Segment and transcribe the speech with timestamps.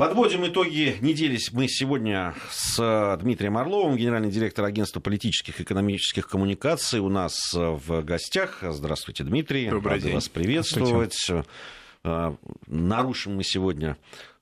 [0.00, 1.38] Подводим итоги недели.
[1.52, 8.00] Мы сегодня с Дмитрием Орловым, генеральный директор агентства политических и экономических коммуникаций, у нас в
[8.00, 8.60] гостях.
[8.62, 9.68] Здравствуйте, Дмитрий.
[9.68, 10.14] Добрый Рады день.
[10.14, 11.30] вас приветствовать.
[12.02, 12.34] А,
[12.66, 13.98] Нарушим мы сегодня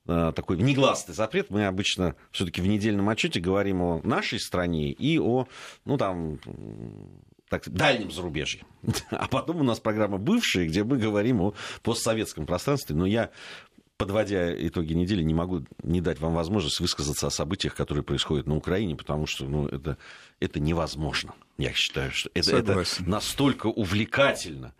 [0.06, 1.50] такой негласный запрет.
[1.50, 5.48] Мы обычно все-таки в недельном отчете говорим о нашей стране и о,
[5.84, 6.38] ну там,
[7.48, 8.62] так, дальнем зарубежье.
[9.10, 12.94] А потом у нас программа «Бывшие», где мы говорим о постсоветском пространстве.
[12.94, 13.30] Но я
[13.98, 18.56] подводя итоги недели, не могу не дать вам возможность высказаться о событиях, которые происходят на
[18.56, 19.98] Украине, потому что ну, это,
[20.40, 21.34] это невозможно.
[21.58, 24.72] Я считаю, что это, это настолько увлекательно.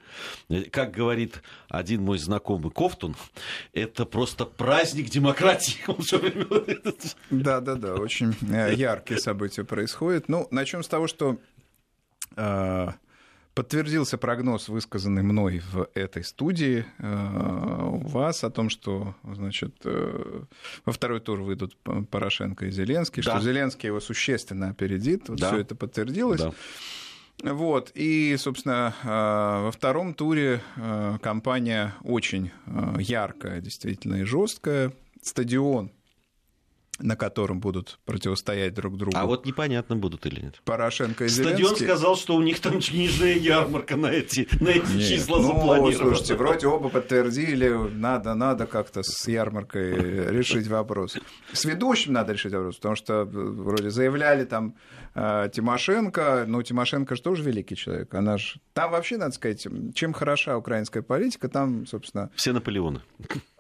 [0.70, 3.16] Как говорит один мой знакомый Кофтун,
[3.73, 5.79] это просто праздник демократии.
[7.30, 10.29] Да, да, да, очень яркие события происходят.
[10.29, 11.38] Ну, начнем с того, что
[12.37, 12.88] э,
[13.59, 20.43] подтвердился прогноз, высказанный мной в этой студии э, у вас о том, что значит, э,
[20.85, 21.77] во второй тур выйдут
[22.09, 23.33] Порошенко и Зеленский, да.
[23.33, 25.29] что Зеленский его существенно опередит.
[25.29, 25.49] Вот да.
[25.49, 26.41] все это подтвердилось.
[26.41, 26.52] Да.
[27.52, 29.09] Вот, и, собственно, э,
[29.65, 30.63] во втором туре
[31.21, 32.52] кампания очень
[33.01, 34.93] яркая, действительно, и жесткая.
[35.21, 35.91] Стадион
[36.99, 39.16] на котором будут противостоять друг другу.
[39.16, 40.60] А вот непонятно, будут или нет.
[40.65, 41.87] Порошенко и Стадион Зеленский.
[41.87, 45.09] сказал, что у них там книжная ярмарка на эти, на эти нет.
[45.09, 46.16] числа ну, запланирована.
[46.16, 51.16] Слушайте, вроде оба подтвердили, надо, надо как-то с ярмаркой решить вопрос.
[51.52, 54.74] С ведущим надо решить вопрос, потому что вроде заявляли там
[55.15, 58.60] Тимошенко, ну, Тимошенко же тоже великий человек, она же...
[58.73, 62.30] Там вообще, надо сказать, чем хороша украинская политика, там, собственно...
[62.37, 63.01] Все Наполеоны.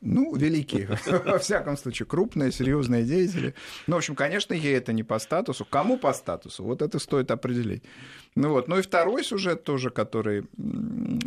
[0.00, 0.88] Ну, великие,
[1.24, 3.54] во всяком случае, крупные, серьезные деятели.
[3.86, 5.64] Ну, в общем, конечно, ей это не по статусу.
[5.64, 6.62] Кому по статусу?
[6.62, 7.82] Вот это стоит определить.
[8.34, 10.44] Ну вот, ну и второй сюжет тоже, который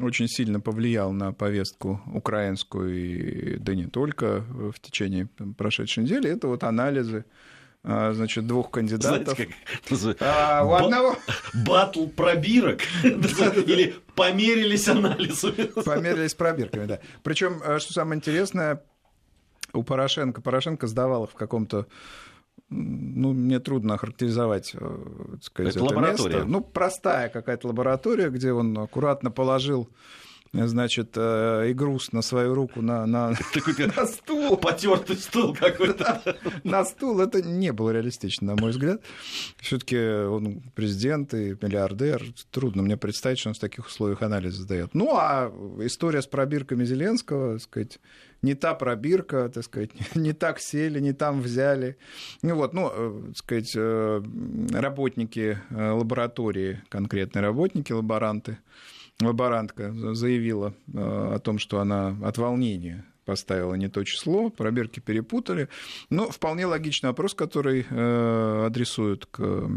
[0.02, 5.28] очень сильно повлиял на повестку украинскую, и, да не только в течение
[5.58, 7.26] прошедшей недели, это вот анализы
[7.84, 9.36] значит, двух кандидатов.
[9.36, 9.56] Знаете,
[9.88, 10.18] как...
[10.22, 11.16] а, у одного...
[11.66, 12.82] Батл пробирок.
[13.04, 15.66] Или померились анализами.
[15.84, 17.00] Померились пробирками, да.
[17.24, 18.84] Причем, что самое интересное,
[19.74, 21.88] у Порошенко, Порошенко сдавал их в каком-то
[22.70, 26.36] ну, мне трудно охарактеризовать так сказать, это, это лаборатория.
[26.36, 26.50] место.
[26.50, 29.90] Ну, простая какая-то лаборатория, где он аккуратно положил
[30.54, 33.30] значит, и груз на свою руку на, на,
[33.98, 34.58] на стул.
[34.58, 36.22] Потертый стул какой-то.
[36.64, 39.02] На стул это не было реалистично, на мой взгляд.
[39.58, 42.24] Все-таки он президент и миллиардер.
[42.52, 44.94] Трудно мне представить, что он в таких условиях анализ сдает.
[44.94, 48.00] Ну, а история с пробирками Зеленского, так сказать,
[48.42, 51.98] не та пробирка, так сказать, не так сели, не там взяли.
[52.42, 53.76] Ну вот, ну, так сказать,
[54.74, 58.58] работники лаборатории, конкретные работники, лаборанты,
[59.22, 65.70] лаборантка заявила о том, что она от волнения поставила не то число, пробирки перепутали.
[66.10, 67.86] Но вполне логичный вопрос, который
[68.66, 69.70] адресуют к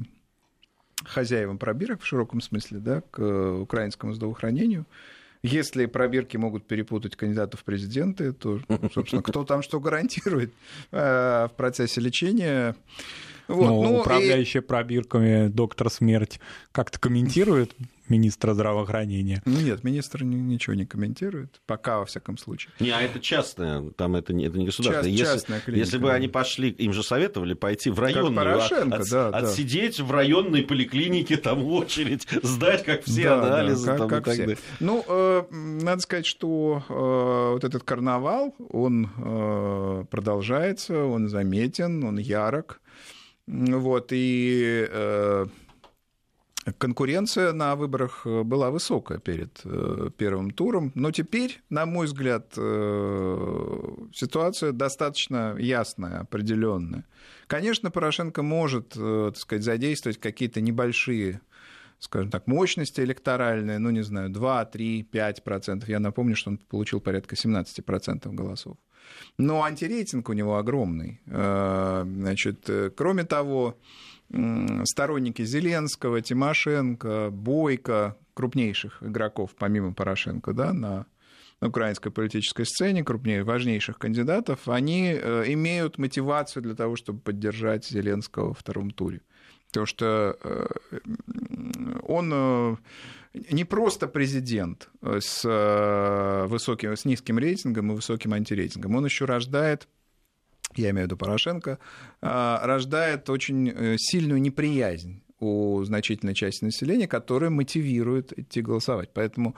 [1.05, 3.21] хозяевам пробирок в широком смысле, да, к
[3.61, 4.87] украинскому здравоохранению.
[5.43, 8.61] Если пробирки могут перепутать кандидатов в президенты, то,
[8.95, 10.55] собственно, кто там что гарантирует
[10.91, 12.75] в процессе лечения?
[13.49, 14.65] Вот, ну, ну, управляющая и...
[14.65, 16.41] пробирками доктор Смерть
[16.73, 17.75] как-то комментирует
[18.09, 19.43] министра здравоохранения?
[19.45, 22.73] Нет, министр ничего не комментирует, пока, во всяком случае.
[22.81, 25.17] Не, а это частное, там это не, это не государственное.
[25.17, 28.97] Част, частная если, если бы они пошли, им же советовали пойти в районную, как Порошенко,
[28.97, 30.05] от, да, отсидеть да.
[30.05, 33.87] в районной поликлинике, там очередь, сдать, как все да, анализы.
[33.87, 34.57] Да, там, как, как все.
[34.81, 42.19] Ну, э, надо сказать, что э, вот этот карнавал, он э, продолжается, он заметен, он
[42.19, 42.81] ярок.
[43.47, 45.47] Вот, и э,
[46.79, 53.97] конкуренция на выборах была высокая перед э, первым туром, но теперь, на мой взгляд, э,
[54.15, 57.05] ситуация достаточно ясная, определенная.
[57.47, 61.41] Конечно, Порошенко может, так сказать, задействовать какие-то небольшие
[61.99, 65.89] скажем так, мощности электоральные, ну, не знаю, 2, 3, 5 процентов.
[65.89, 68.77] Я напомню, что он получил порядка 17 процентов голосов.
[69.39, 71.21] Но антирейтинг у него огромный.
[71.27, 73.77] Значит, кроме того,
[74.85, 81.07] сторонники Зеленского, Тимошенко, Бойко, крупнейших игроков, помимо Порошенко, да, на
[81.61, 88.55] украинской политической сцене, крупнее, важнейших кандидатов, они имеют мотивацию для того, чтобы поддержать Зеленского во
[88.55, 89.21] втором туре.
[89.69, 90.37] Потому что
[92.03, 92.79] он
[93.51, 99.89] не просто президент с, высоким, с низким рейтингом и высоким антирейтингом, он еще рождает
[100.77, 101.79] я имею в виду Порошенко,
[102.21, 109.11] рождает очень сильную неприязнь у значительной части населения, которая мотивирует идти голосовать.
[109.13, 109.55] Поэтому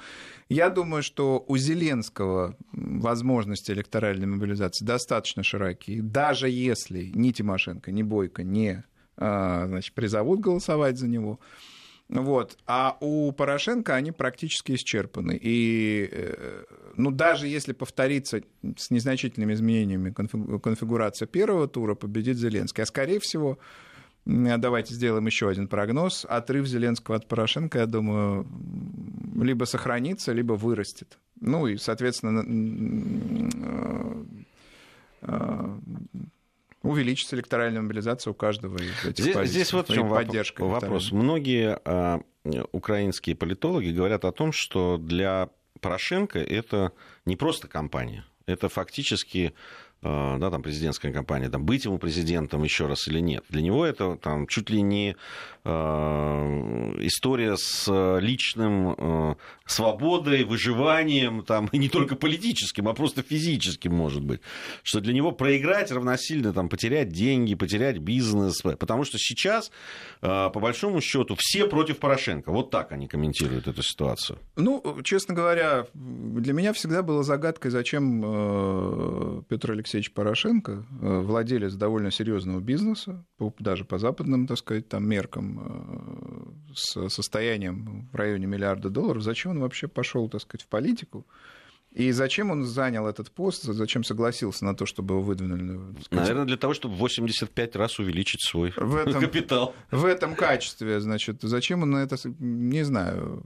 [0.48, 8.02] я думаю, что у Зеленского возможности электоральной мобилизации достаточно широкие, даже если ни Тимошенко, ни
[8.02, 8.84] Бойко не
[9.16, 11.40] значит, призовут голосовать за него.
[12.08, 12.56] Вот.
[12.66, 15.38] А у Порошенко они практически исчерпаны.
[15.40, 16.64] И э,
[16.96, 18.42] ну, даже если повториться
[18.76, 22.82] с незначительными изменениями конфигурация первого тура, победит Зеленский.
[22.82, 23.58] А скорее всего,
[24.24, 26.24] давайте сделаем еще один прогноз.
[26.28, 28.46] Отрыв Зеленского от Порошенко, я думаю,
[29.42, 31.18] либо сохранится, либо вырастет.
[31.40, 32.44] Ну и, соответственно,
[33.62, 34.24] э,
[35.22, 35.78] э,
[36.86, 39.46] увеличится электоральная мобилизация у каждого из этих здесь, позиций.
[39.46, 41.12] Здесь вот в чем поддержка вопрос.
[41.12, 42.20] Многие а,
[42.72, 45.50] украинские политологи говорят о том, что для
[45.80, 46.92] Порошенко это
[47.24, 49.52] не просто кампания, это фактически
[50.02, 53.44] да, там, президентская кампания, там, быть ему президентом еще раз или нет.
[53.48, 55.16] Для него это там, чуть ли не
[55.64, 55.70] э,
[57.00, 57.90] история с
[58.20, 59.34] личным э,
[59.64, 64.40] свободой, выживанием, там, и не только политическим, а просто физическим, может быть.
[64.82, 68.60] Что для него проиграть равносильно там, потерять деньги, потерять бизнес.
[68.62, 69.70] Потому что сейчас,
[70.20, 72.52] э, по большому счету, все против Порошенко.
[72.52, 74.38] Вот так они комментируют эту ситуацию.
[74.56, 81.20] Ну, честно говоря, для меня всегда было загадкой, зачем э, Петр Алексеевич Алексеевич Порошенко, э,
[81.20, 83.24] владелец довольно серьезного бизнеса,
[83.60, 89.52] даже по западным, так сказать, там меркам, э, с состоянием в районе миллиарда долларов, зачем
[89.52, 91.24] он вообще пошел, так сказать, в политику?
[91.96, 95.94] И зачем он занял этот пост, зачем согласился на то, чтобы его выдвинули?
[96.02, 99.74] Сказать, Наверное, для того, чтобы 85 раз увеличить свой в этом, капитал.
[99.90, 103.42] В этом качестве, значит, зачем он на это, не знаю.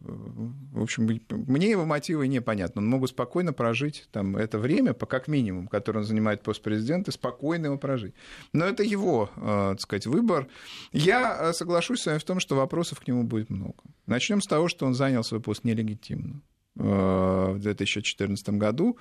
[0.72, 2.82] В общем, мне его мотивы непонятны.
[2.82, 7.12] Он мог спокойно прожить там, это время, по как минимум, которое он занимает пост президента,
[7.12, 8.14] спокойно его прожить.
[8.52, 10.48] Но это его, э, так сказать, выбор.
[10.90, 13.78] Я э, соглашусь с вами в том, что вопросов к нему будет много.
[14.06, 16.42] Начнем с того, что он занял свой пост нелегитимно.
[16.82, 18.96] Э, в 2014 году.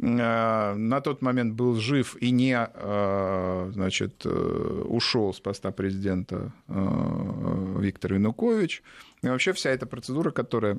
[0.00, 8.14] Э, на тот момент был жив и не э, значит, ушел с поста президента Виктор
[8.14, 8.82] Янукович.
[9.22, 10.78] И вообще вся эта процедура, которая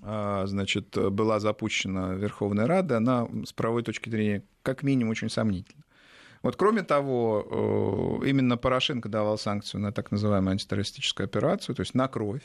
[0.00, 5.82] значит, была запущена Верховной Радой, она с правовой точки зрения как минимум очень сомнительна.
[6.42, 12.06] Вот кроме того, именно Порошенко давал санкцию на так называемую антитеррористическую операцию, то есть на
[12.06, 12.42] кровь.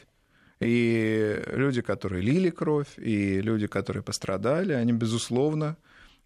[0.64, 5.78] И люди, которые лили кровь, и люди, которые пострадали, они, безусловно,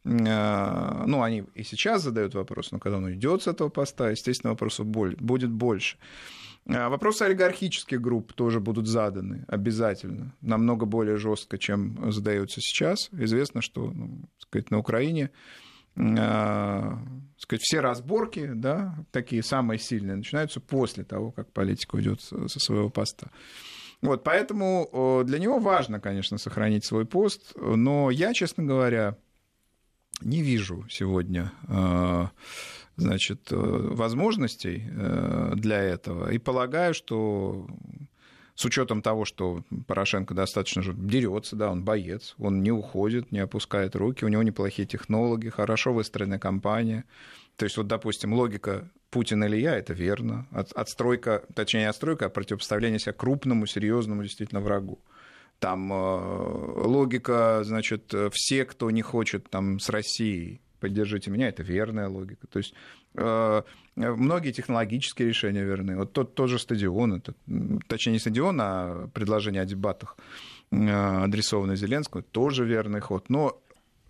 [0.03, 4.51] э, ну, они и сейчас задают вопрос, но когда он уйдет с этого поста, естественно,
[4.51, 5.97] вопросов будет больше.
[6.69, 13.09] А вопросы олигархических групп тоже будут заданы обязательно, намного более жестко, чем задаются сейчас.
[13.13, 15.31] Известно, что ну, сказать, на Украине
[15.95, 16.91] э,
[17.37, 22.89] сказать, все разборки, да, такие самые сильные, начинаются после того, как политик уйдет со своего
[22.89, 23.29] поста.
[24.01, 29.17] Вот, поэтому для него важно, конечно, сохранить свой пост, но я, честно говоря,
[30.21, 32.27] не вижу сегодня э,
[32.95, 36.31] значит, э, возможностей э, для этого.
[36.31, 37.67] И полагаю, что
[38.55, 43.39] с учетом того, что Порошенко достаточно же дерется, да, он боец, он не уходит, не
[43.39, 47.05] опускает руки, у него неплохие технологии, хорошо выстроенная компания.
[47.57, 50.47] То есть, вот, допустим, логика Путин или я, это верно.
[50.51, 54.99] От, отстройка, точнее, не отстройка, а противопоставление себя крупному, серьезному действительно врагу.
[55.59, 62.07] Там э, логика, значит, все, кто не хочет там с Россией, поддержите меня, это верная
[62.07, 62.47] логика.
[62.47, 62.73] То есть
[63.15, 63.61] э,
[63.95, 65.97] многие технологические решения верны.
[65.97, 67.33] Вот тот, тот же стадион, это,
[67.87, 70.17] точнее, не стадион, а предложение о дебатах,
[70.71, 73.29] э, адресованное Зеленскому, тоже верный ход.
[73.29, 73.59] Но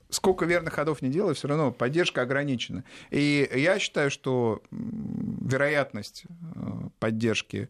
[0.10, 2.84] сколько верных ходов не делай, все равно поддержка ограничена.
[3.10, 7.70] И я считаю, что вероятность э, поддержки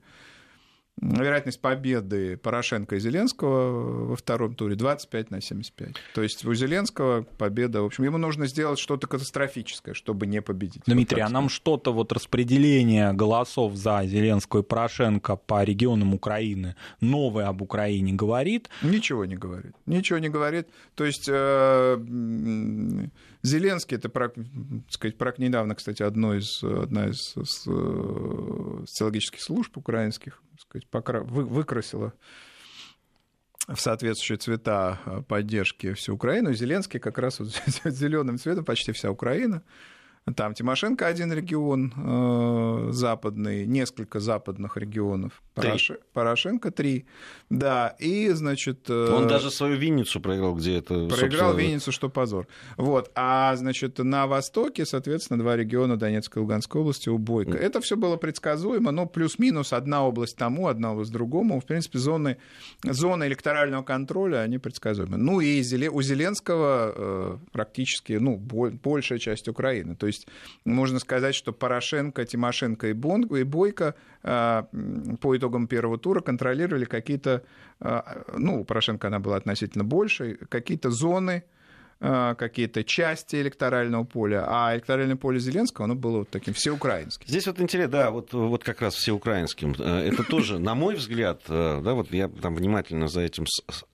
[1.02, 5.96] вероятность победы Порошенко и Зеленского во втором туре 25 на 75.
[6.14, 10.84] То есть у Зеленского победа, в общем, ему нужно сделать что-то катастрофическое, чтобы не победить.
[10.86, 16.76] Дмитрий, вот а нам что-то вот распределение голосов за Зеленского и Порошенко по регионам Украины
[17.00, 18.70] новое об Украине говорит?
[18.82, 19.76] Ничего не говорит.
[19.86, 20.68] Ничего не говорит.
[20.96, 21.98] То есть э,
[23.44, 24.34] Зеленский, это, так
[24.90, 31.22] сказать, прак недавно, кстати, одно из, одна из э, социологических служб украинских сказать, покра...
[31.22, 31.46] вы...
[31.46, 32.14] выкрасила
[33.68, 36.54] в соответствующие цвета э, поддержки всю Украину.
[36.54, 37.50] Зеленский как раз вот
[37.84, 39.64] зеленым цветом почти вся Украина.
[40.36, 45.42] Там Тимошенко один регион э, западный, несколько западных регионов.
[45.54, 45.92] Порош...
[46.14, 47.06] Порошенко три.
[47.50, 48.90] Да, и, значит...
[48.90, 49.14] Э...
[49.14, 51.08] Он даже свою Винницу проиграл, где это...
[51.08, 51.54] Проиграл собственно...
[51.54, 52.48] Винницу, что позор.
[52.76, 53.10] Вот.
[53.16, 57.52] А, значит, на востоке, соответственно, два региона Донецкой и Луганской области у Бойко.
[57.52, 57.60] Mm.
[57.60, 61.62] Это все было предсказуемо, но плюс-минус одна область тому, одна область другому.
[61.62, 62.38] В принципе, зоны,
[62.84, 65.18] зоны электорального контроля, они предсказуемы.
[65.18, 69.96] Ну и у Зеленского э, практически, ну, большая часть Украины.
[69.96, 70.28] То есть есть
[70.66, 74.68] можно сказать, что Порошенко, Тимошенко и, Бонг, и Бойко а,
[75.22, 77.44] по итогам первого тура контролировали какие-то,
[77.80, 81.44] а, ну, у Порошенко она была относительно больше, какие-то зоны,
[82.00, 87.28] какие-то части электорального поля, а электоральное поле Зеленского, оно было вот таким всеукраинским.
[87.28, 89.76] Здесь вот интересно, да, вот, вот как раз всеукраинским.
[89.80, 93.46] Э, это тоже, на мой взгляд, э, да, вот я там внимательно за этим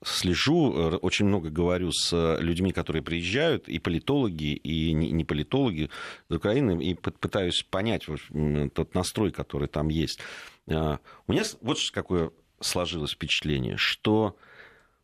[0.04, 5.90] слежу, очень много говорю с людьми, которые приезжают, и политологи, и не политологи
[6.30, 8.20] из Украины, и пытаюсь понять вот,
[8.74, 10.20] тот настрой, который там есть.
[10.68, 10.72] У
[11.28, 14.36] меня вот какое сложилось впечатление, что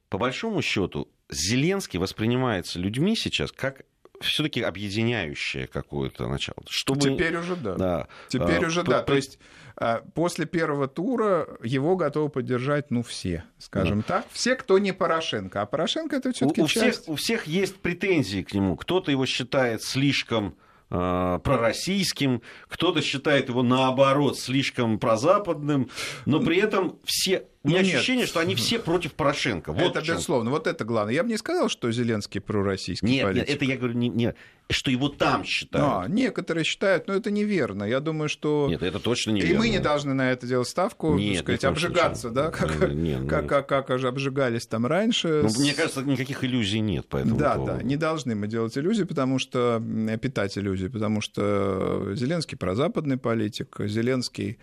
[0.09, 3.83] по большому счету Зеленский воспринимается людьми сейчас как
[4.21, 6.63] все-таки объединяющее какое-то начало.
[6.67, 7.01] Чтобы...
[7.01, 7.75] Теперь уже да.
[7.75, 8.07] да.
[8.27, 8.91] Теперь а, уже по...
[8.91, 9.03] да.
[9.03, 9.39] То есть
[9.75, 14.21] а, после первого тура его готовы поддержать, ну, все, скажем да.
[14.21, 14.25] так.
[14.31, 15.61] Все, кто не Порошенко.
[15.61, 17.03] А Порошенко это все-таки у, часть...
[17.03, 18.75] Всех, у всех есть претензии к нему.
[18.75, 20.57] Кто-то его считает слишком
[20.89, 25.89] э, пророссийским, кто-то считает его наоборот слишком прозападным,
[26.25, 29.73] но при этом все у меня ну, ощущение, что они все против Порошенко.
[29.73, 31.13] Вот это безусловно, вот это главное.
[31.13, 33.47] Я бы не сказал, что Зеленский пророссийский нет, политик.
[33.47, 34.33] Нет, это я говорю не, не
[34.69, 36.05] что его там считают.
[36.05, 37.83] А, некоторые считают, но это неверно.
[37.83, 38.67] Я думаю, что...
[38.69, 39.53] Нет, это точно неверно.
[39.53, 43.29] И мы не должны на это делать ставку, нет, сказать, обжигаться, да, как, нет, нет.
[43.29, 45.41] Как, как, как обжигались там раньше.
[45.43, 47.77] Ну, мне кажется, никаких иллюзий нет по этому Да, поводу.
[47.77, 49.81] да, не должны мы делать иллюзии, потому что...
[50.21, 54.59] питать иллюзии, потому что Зеленский прозападный политик, Зеленский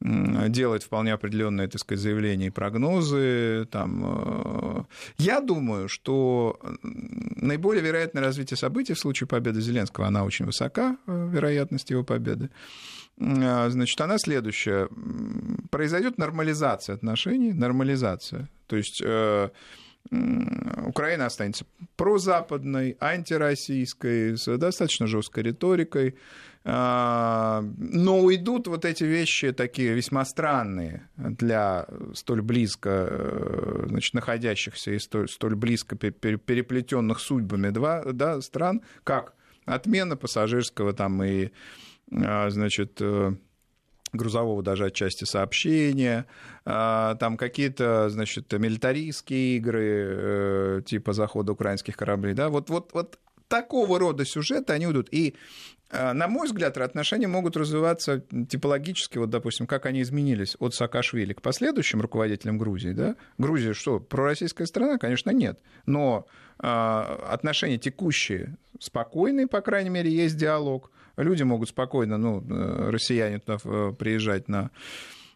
[0.00, 3.66] делать вполне определенные, так сказать, заявления и прогнозы.
[3.70, 4.04] Там.
[4.06, 4.84] Э,
[5.18, 11.28] я думаю, что наиболее вероятное развитие событий в случае победы Зеленского, она очень высока, э,
[11.32, 12.50] вероятность его победы.
[13.18, 14.88] Э, значит, она следующая.
[15.70, 18.48] Произойдет нормализация отношений, нормализация.
[18.68, 19.02] То есть
[20.10, 26.16] Украина останется прозападной, антироссийской, с достаточно жесткой риторикой,
[26.64, 34.90] а, но уйдут вот эти вещи такие весьма странные для столь близко, э, значит, находящихся
[34.92, 41.50] и столь, столь близко переплетенных судьбами два да, стран, как отмена пассажирского там и,
[42.12, 43.34] а, значит, э,
[44.12, 46.26] грузового даже отчасти сообщения,
[46.64, 53.18] а, там какие-то, значит, милитаристские игры, э, типа захода украинских кораблей, да, вот, вот, вот
[53.48, 55.08] такого рода сюжеты, они идут.
[55.10, 55.34] И,
[55.90, 61.32] а, на мой взгляд, отношения могут развиваться типологически, вот, допустим, как они изменились от Саакашвили
[61.32, 62.92] к последующим руководителям Грузии.
[62.92, 63.16] Да?
[63.38, 64.98] Грузия что, пророссийская страна?
[64.98, 65.58] Конечно, нет.
[65.86, 66.26] Но
[66.58, 70.90] а, отношения текущие спокойные, по крайней мере, есть диалог.
[71.18, 74.70] Люди могут спокойно, ну, э, россияне туда э, приезжать на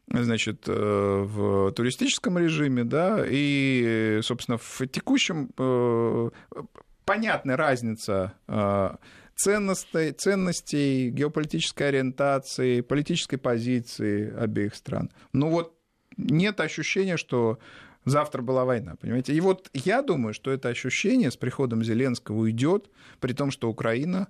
[0.09, 5.51] значит, э, в туристическом режиме, да, и, собственно, в текущем
[7.05, 8.35] понятна разница
[9.37, 15.11] ценностей, ценностей, геополитической ориентации, политической позиции обеих стран.
[15.33, 15.75] Но вот
[16.17, 17.59] нет ощущения, что
[18.05, 19.35] завтра была война, понимаете?
[19.35, 24.29] И вот я думаю, что это ощущение с приходом Зеленского уйдет, при том, что Украина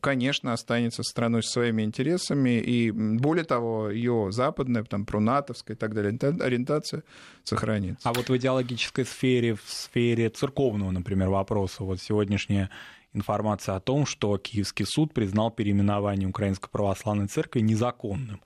[0.00, 5.94] конечно, останется страной с своими интересами, и более того, ее западная, там, пронатовская и так
[5.94, 7.02] далее ориентация
[7.44, 8.08] сохранится.
[8.08, 12.70] А вот в идеологической сфере, в сфере церковного, например, вопроса, вот сегодняшняя
[13.12, 18.40] информация о том, что Киевский суд признал переименование Украинской Православной Церкви незаконным.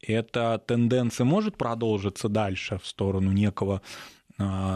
[0.00, 4.17] Эта тенденция может продолжиться дальше в сторону некого э,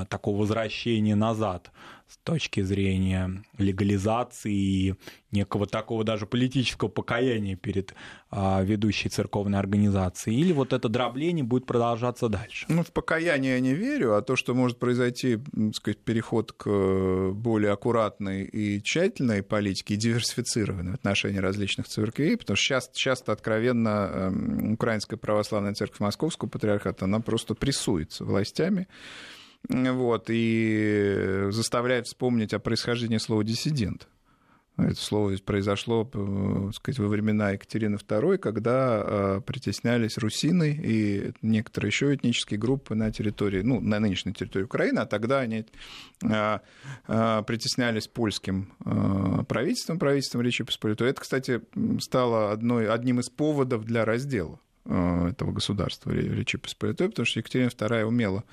[0.09, 1.71] такого возвращения назад
[2.13, 4.95] с точки зрения легализации и
[5.31, 7.95] некого такого даже политического покаяния перед
[8.31, 12.67] а, ведущей церковной организацией, или вот это дробление будет продолжаться дальше?
[12.69, 16.69] Ну, в покаяние я не верю, а то, что может произойти, так сказать, переход к
[16.69, 22.91] э, более аккуратной и тщательной политике, и диверсифицированной в отношении различных церквей, потому что сейчас
[22.93, 28.87] часто откровенно эм, Украинская православная церковь Московского патриархата, она просто прессуется властями,
[29.69, 34.09] вот, и заставляет вспомнить о происхождении слова «диссидент».
[34.79, 41.33] Это слово произошло э, так сказать, во времена Екатерины II, когда э, притеснялись русины и
[41.43, 45.67] некоторые еще этнические группы на территории, ну, на нынешней территории Украины, а тогда они
[46.23, 46.59] э,
[47.07, 48.73] притеснялись польским
[49.47, 51.11] правительством, правительством Речи Посполитой.
[51.11, 51.61] Это, кстати,
[52.01, 58.05] стало одной, одним из поводов для раздела этого государства Речи Посполитой, потому что Екатерина II
[58.05, 58.45] умела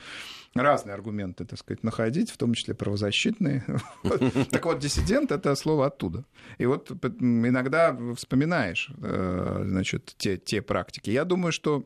[0.55, 3.63] разные аргументы, так сказать, находить, в том числе правозащитные.
[4.51, 6.25] Так вот, диссидент— это слово оттуда.
[6.57, 11.09] И вот иногда вспоминаешь, э, значит, те, те практики.
[11.11, 11.83] Я думаю, что,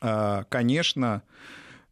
[0.00, 1.22] э, конечно,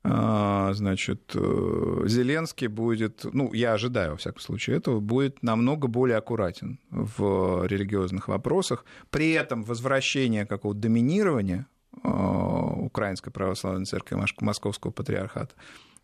[0.05, 6.79] э, значит, Зеленский будет, ну, я ожидаю, во всяком случае, этого, будет намного более аккуратен
[6.91, 8.85] в религиозных вопросах.
[9.11, 11.67] При этом возвращение какого-то доминирования
[12.05, 15.55] Украинской Православной Церкви Московского Патриархата,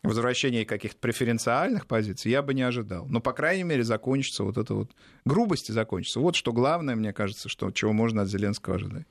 [0.02, 3.06] возвращение каких-то преференциальных позиций я бы не ожидал.
[3.06, 4.92] Но, по крайней мере, закончится вот это вот
[5.24, 6.20] грубости закончится.
[6.20, 9.06] Вот что главное, мне кажется, что, чего можно от Зеленского ожидать.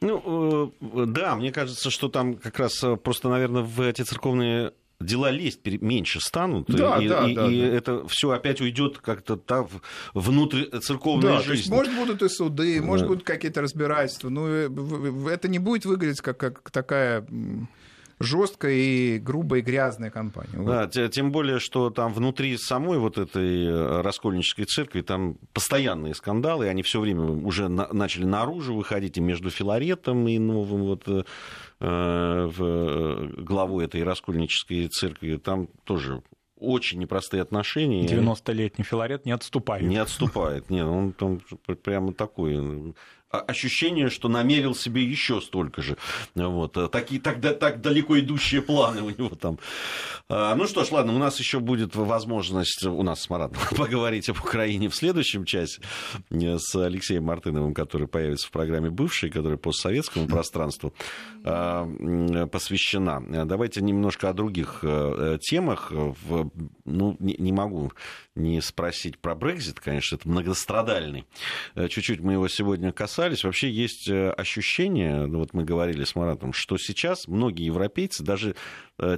[0.00, 4.72] Ну, э, да, мне кажется, что там как раз э, просто, наверное, в эти церковные
[5.02, 7.66] дела лезть меньше станут, да, и, да, и, да, и да.
[7.66, 9.68] это все опять уйдет как-то там
[10.14, 11.46] внутрь церковной да, жизни.
[11.46, 12.86] То есть, может, будут и суды, да.
[12.86, 14.28] может, будут какие-то разбирательства.
[14.28, 17.26] Но ну, это не будет выглядеть как, как такая
[18.22, 20.50] жесткая и грубая и грязная компания.
[20.52, 21.12] Да, вот.
[21.12, 26.68] тем более, что там внутри самой вот этой э, раскольнической церкви там постоянные скандалы, и
[26.68, 31.20] они все время уже на, начали наружу выходить и между Филаретом и новым вот э,
[31.20, 31.24] э
[31.86, 35.36] в э, главу этой раскольнической церкви.
[35.36, 36.22] Там тоже
[36.56, 38.06] очень непростые отношения.
[38.06, 39.84] 90-летний Филарет не отступает.
[39.84, 41.40] Не отступает, нет, он там
[41.82, 42.94] прямо такой
[43.32, 45.96] ощущение, что намерил себе еще столько же.
[46.34, 46.76] Вот.
[46.76, 49.58] Э, такие, так, так далеко идущие планы у него там.
[50.28, 54.28] А, ну что ж, ладно, у нас еще будет возможность у нас с Маратом поговорить
[54.28, 55.80] об Украине в следующем часе
[56.30, 60.92] э, с Алексеем Мартыновым, который появится в программе «Бывший», которая постсоветскому пространству
[61.44, 61.86] а,
[62.46, 63.46] посвящена.
[63.46, 65.90] Давайте немножко о других э, темах.
[66.84, 67.92] Ну, не могу
[68.34, 71.26] не спросить про Брекзит, конечно, это многострадальный.
[71.74, 76.78] Чуть-чуть мы его сегодня касались вообще есть э, ощущение, вот мы говорили с Маратом, что
[76.78, 78.54] сейчас многие европейцы, даже э,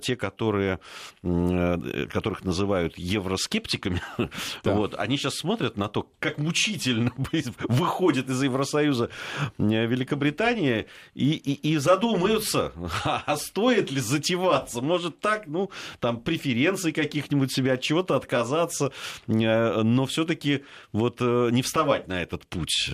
[0.02, 0.80] те, которые,
[1.22, 4.02] э, которых называют евроскептиками,
[4.64, 4.74] да.
[4.74, 7.12] вот, они сейчас смотрят на то, как мучительно
[7.68, 9.10] выходит из Евросоюза
[9.58, 12.72] Великобритания, и, и, и задумаются,
[13.04, 18.92] а стоит ли затеваться, может так, ну, там, преференций каких-нибудь себе от чего-то отказаться,
[19.26, 22.90] но все-таки вот не вставать на этот путь.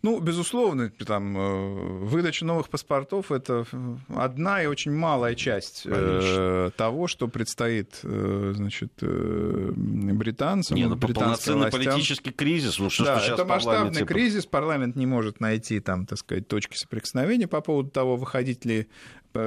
[0.00, 3.66] Ну, безусловно, там, э, выдача новых паспортов– это
[4.14, 6.70] одна и очень малая часть э, Конечно.
[6.76, 10.76] того, что предстоит э, значит, британцам.
[10.76, 11.82] Не, ну, полноценный властям.
[11.82, 12.78] политический кризис.
[12.78, 14.06] Ну, что, да, что это масштабный типа...
[14.06, 18.86] кризис, парламент не может найти там, так сказать, точки соприкосновения по поводу того, выходить ли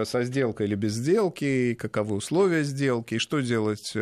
[0.03, 3.93] со сделкой или без сделки, каковы условия сделки, и что делать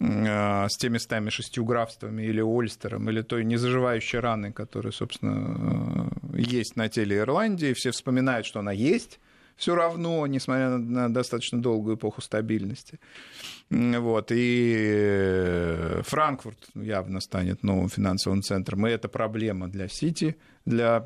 [0.00, 6.76] с теми стами шестью графствами или Ольстером, или той незаживающей раны, которая, собственно, э, есть
[6.76, 7.74] на теле Ирландии.
[7.74, 9.20] Все вспоминают, что она есть
[9.60, 12.98] все равно, несмотря на достаточно долгую эпоху стабильности.
[13.68, 14.32] Вот.
[14.32, 21.04] И э, Франкфурт явно станет новым финансовым центром, и это проблема для Сити, для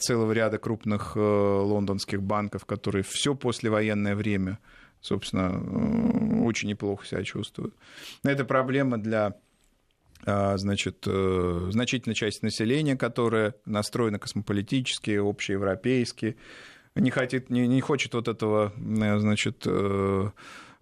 [0.00, 4.58] целого ряда крупных э, лондонских банков, которые все послевоенное время
[5.00, 7.74] собственно, э, очень неплохо себя чувствуют.
[8.24, 9.36] Это проблема для
[10.26, 16.36] а, значит, э, значительной части населения, которая настроена космополитически, общеевропейски,
[16.96, 19.66] не, хочет, не, не хочет вот этого, э, значит,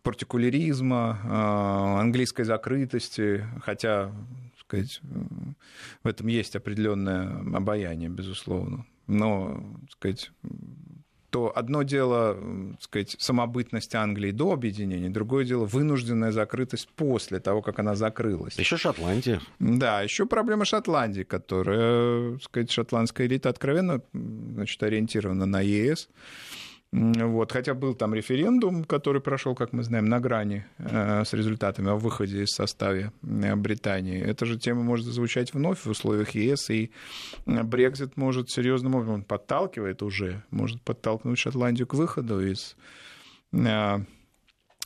[0.02, 4.12] партикуляризма, английской закрытости, хотя,
[4.60, 5.00] сказать,
[6.04, 8.86] в этом есть определенное обаяние, безусловно.
[9.08, 10.30] Но, сказать,
[11.30, 12.34] то одно дело,
[12.72, 18.58] так сказать, самобытность Англии до объединения, другое дело вынужденная закрытость после того, как она закрылась.
[18.58, 19.40] Еще Шотландия.
[19.58, 26.08] Да, еще проблема Шотландии, которая, так сказать, шотландская элита откровенно значит, ориентирована на ЕС.
[26.98, 31.90] Вот, хотя был там референдум, который прошел, как мы знаем, на грани э, с результатами
[31.90, 34.18] о выходе из состава э, Британии.
[34.18, 36.90] Эта же тема может звучать вновь в условиях ЕС, и
[37.44, 42.76] э, Брекзит может серьезным образом, он подталкивает уже, может подтолкнуть Шотландию к выходу из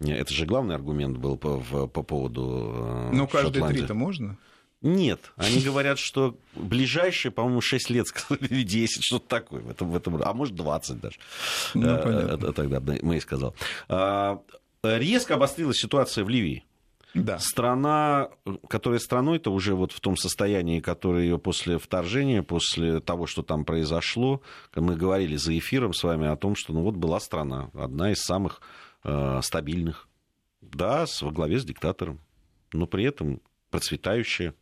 [0.00, 4.36] Это же главный аргумент был по, по поводу э, Ну, каждые три-то можно?
[4.82, 8.06] Нет, они говорят, что ближайшие, по-моему, 6 лет
[8.40, 11.18] или 10, что-то такое в этом, в этом, а может 20 даже.
[11.74, 12.46] Ну, э, понятно.
[12.46, 13.54] Э, тогда Мэй сказал.
[13.88, 14.42] А,
[14.82, 16.64] резко обострилась ситуация в Ливии.
[17.14, 17.38] Да.
[17.38, 18.30] Страна,
[18.68, 23.64] которая страной-то уже вот в том состоянии, которое ее после вторжения, после того, что там
[23.64, 24.40] произошло,
[24.74, 28.22] мы говорили за эфиром с вами о том, что ну вот была страна, одна из
[28.22, 28.62] самых
[29.04, 30.08] э, стабильных,
[30.62, 32.18] да, во главе с диктатором,
[32.72, 34.54] но при этом процветающая,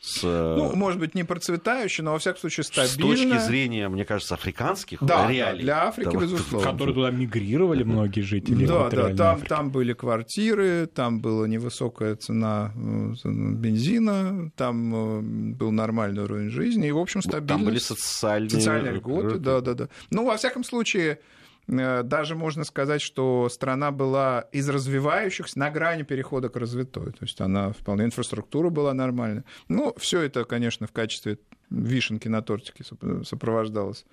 [0.00, 0.22] с...
[0.22, 3.14] Ну, может быть, не процветающий, но, во всяком случае, стабильно.
[3.14, 5.62] С точки зрения, мне кажется, африканских да, реалий.
[5.62, 6.70] для Африки, да, безусловно.
[6.70, 8.64] Которые туда мигрировали многие жители.
[8.66, 15.20] Да, да, там, там были квартиры, там была невысокая цена э, бензина, там э,
[15.54, 17.48] был нормальный уровень жизни, и, в общем, стабильность.
[17.48, 18.50] Там были социальные...
[18.50, 19.88] Социальные льготы, да, да, да.
[20.10, 21.22] Ну, во всяком случае, Э,
[21.66, 27.12] даже можно сказать, что страна была из развивающихся на грани перехода к развитой.
[27.12, 29.44] То есть она вполне инфраструктура была нормальная.
[29.68, 31.38] Ну, все это, конечно, в качестве
[31.70, 32.84] вишенки на тортике
[33.24, 34.04] сопровождалось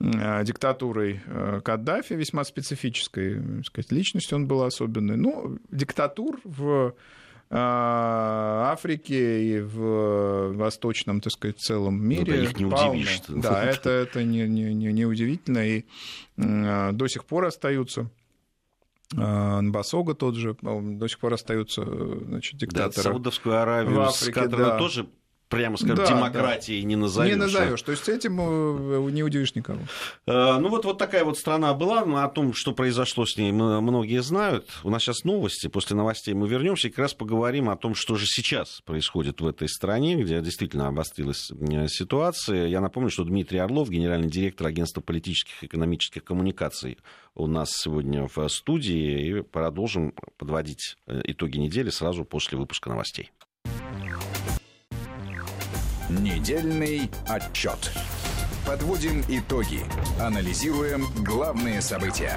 [0.00, 5.16] э, диктатурой э, Каддафи, весьма специфической сказать, личностью он был особенной.
[5.16, 6.94] Ну, диктатур в
[7.52, 12.32] Африке и в восточном, так сказать, целом мире.
[12.32, 13.20] Ну, да, их не удивишь.
[13.28, 15.66] Да, это, это не, не, не, не удивительно.
[15.66, 15.84] И
[16.38, 18.08] а, до сих пор остаются
[19.16, 22.92] а, Нбасога тот же, до сих пор остаются значит, диктаторы.
[22.94, 24.78] Да, Саудовскую Аравию, в Африке, да.
[24.78, 25.08] тоже
[25.50, 26.88] прямо скажем, да, демократией да.
[26.88, 27.32] не назовешь.
[27.32, 27.82] Не назовешь.
[27.82, 29.80] То есть этим э, не удивишь никого.
[30.26, 32.00] Э, ну вот, вот такая вот страна была.
[32.00, 34.68] О том, что произошло с ней, многие знают.
[34.84, 35.66] У нас сейчас новости.
[35.66, 39.46] После новостей мы вернемся и как раз поговорим о том, что же сейчас происходит в
[39.46, 42.68] этой стране, где действительно обострилась э, ситуация.
[42.68, 46.96] Я напомню, что Дмитрий Орлов, генеральный директор агентства политических и экономических коммуникаций,
[47.34, 49.28] у нас сегодня в студии.
[49.28, 53.32] И продолжим подводить итоги недели сразу после выпуска новостей.
[56.10, 57.92] Недельный отчет.
[58.66, 59.84] Подводим итоги.
[60.20, 62.36] Анализируем главные события.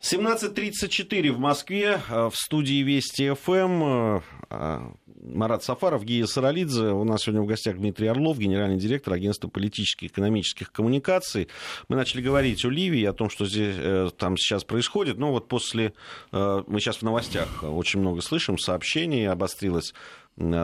[0.00, 2.00] 17.34 в Москве.
[2.08, 3.82] Э, в студии Вести ФМ.
[3.82, 4.80] Э, э,
[5.22, 6.86] Марат Сафаров, Гия Саралидзе.
[6.92, 11.48] У нас сегодня в гостях Дмитрий Орлов, генеральный директор агентства политических и экономических коммуникаций.
[11.88, 13.76] Мы начали говорить о Ливии, о том, что здесь
[14.16, 15.18] там сейчас происходит.
[15.18, 15.92] Но вот после...
[16.32, 19.28] Мы сейчас в новостях очень много слышим сообщений.
[19.28, 19.92] Обострилась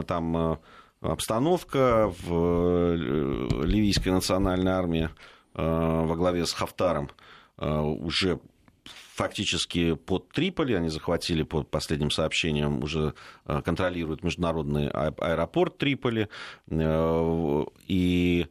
[0.07, 0.61] там
[1.13, 5.11] обстановка в э, ливийской национальной армии
[5.55, 7.11] э, во главе с Хафтаром
[7.59, 8.41] э, уже
[9.15, 13.15] фактически под Триполи, они захватили по последним сообщениям, уже
[13.47, 16.29] контролируют международный а-, аэропорт Триполи,
[16.69, 18.47] и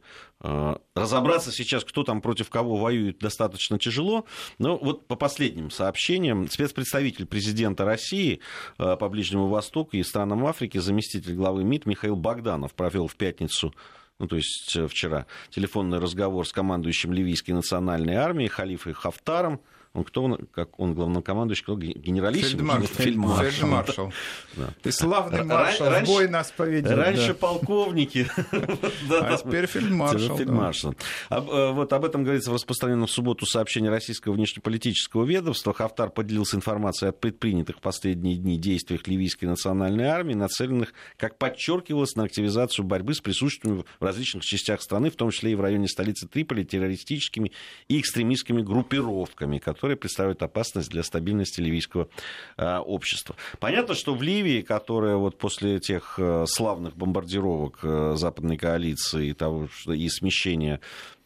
[0.94, 4.26] разобраться сейчас, кто там против кого воюет, достаточно тяжело.
[4.58, 8.40] Но вот по последним сообщениям, спецпредставитель президента России
[8.78, 13.74] э, по Ближнему Востоку и странам Африки, заместитель главы МИД Михаил Богданов провел в пятницу
[14.20, 19.60] ну, то есть э, вчера, телефонный разговор с командующим ливийской национальной армией Халифой Хафтаром,
[19.94, 22.50] Он кто он, как он главнокомандующий, кто генералиссимус?
[22.50, 22.96] Фельдмаршал.
[22.96, 23.50] Фельдмаршал.
[23.50, 24.12] Фельдмаршал.
[24.56, 24.74] Да.
[24.82, 26.90] Ты славный маршал, раньше, бой нас поведет.
[26.90, 27.34] Раньше да.
[27.34, 28.26] полковники.
[29.24, 30.36] А теперь фельдмаршал.
[30.36, 30.94] фельдмаршал.
[31.30, 35.72] Э, вот об этом говорится в распространенном в субботу сообщении российского внешнеполитического ведомства.
[35.72, 42.16] Хафтар поделился информацией о предпринятых в последние дни действиях ливийской национальной армии, нацеленных, как подчеркивалось,
[42.16, 45.86] на активизацию борьбы с присутствием в различных частях страны, в том числе и в районе
[45.86, 47.52] столицы Триполи, террористическими
[47.86, 52.08] и экстремистскими группировками, которые представляют опасность для стабильности ливийского
[52.56, 53.36] э, общества.
[53.60, 59.32] Понятно, что в Ливии, которая вот после тех э, славных бомбардировок э, западной коалиции и,
[59.34, 60.80] того, и смещения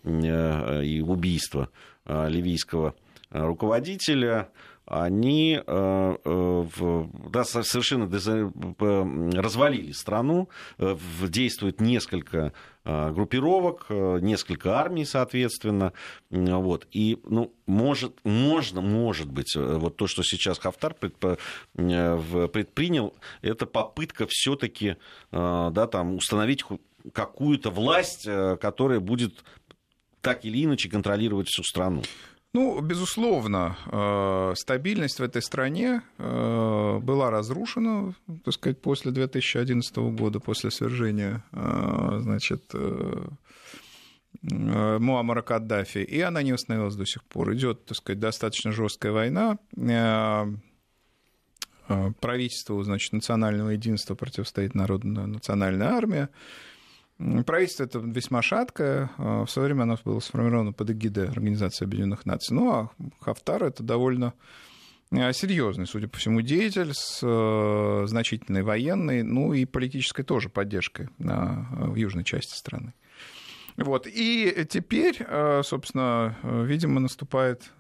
[0.05, 1.71] э, и убийства
[2.07, 2.95] ливийского
[3.31, 4.49] руководителя,
[4.89, 8.07] они э, э, да, совершенно
[9.41, 10.49] развалили страну,
[10.79, 10.97] э,
[11.29, 12.53] действует несколько
[12.85, 15.93] группировок, несколько армий, соответственно.
[16.31, 16.87] Вот.
[16.91, 20.95] И ну, может, можно, может быть, вот то, что сейчас Хафтар
[21.75, 24.97] предпринял, это попытка все-таки
[25.31, 26.65] да, там, установить
[27.13, 28.27] какую-то власть,
[28.59, 29.45] которая будет
[30.23, 32.03] так или иначе контролировать всю страну.
[32.55, 40.41] Ну, безусловно, э, стабильность в этой стране э, была разрушена, так сказать, после 2011 года,
[40.41, 42.73] после свержения, э, значит,
[44.41, 47.53] Муаммара Каддафи, и она не восстановилась до сих пор.
[47.55, 49.59] Идет, так сказать, достаточно жесткая война.
[52.21, 56.29] Правительству, значит, национального единства противостоит Народная национальная армия.
[57.19, 59.11] Правительство это весьма шаткое.
[59.19, 62.55] А, в свое время оно было сформировано под эгидой Организации Объединенных Наций.
[62.55, 64.35] Ну, а Хафтар это довольно
[65.11, 71.09] а, серьезный, судя по всему, деятель с а, значительной военной, ну и политической тоже поддержкой
[71.19, 72.95] в южной части страны.
[73.77, 74.07] Вот.
[74.09, 75.25] И теперь,
[75.63, 77.71] собственно, видимо, наступает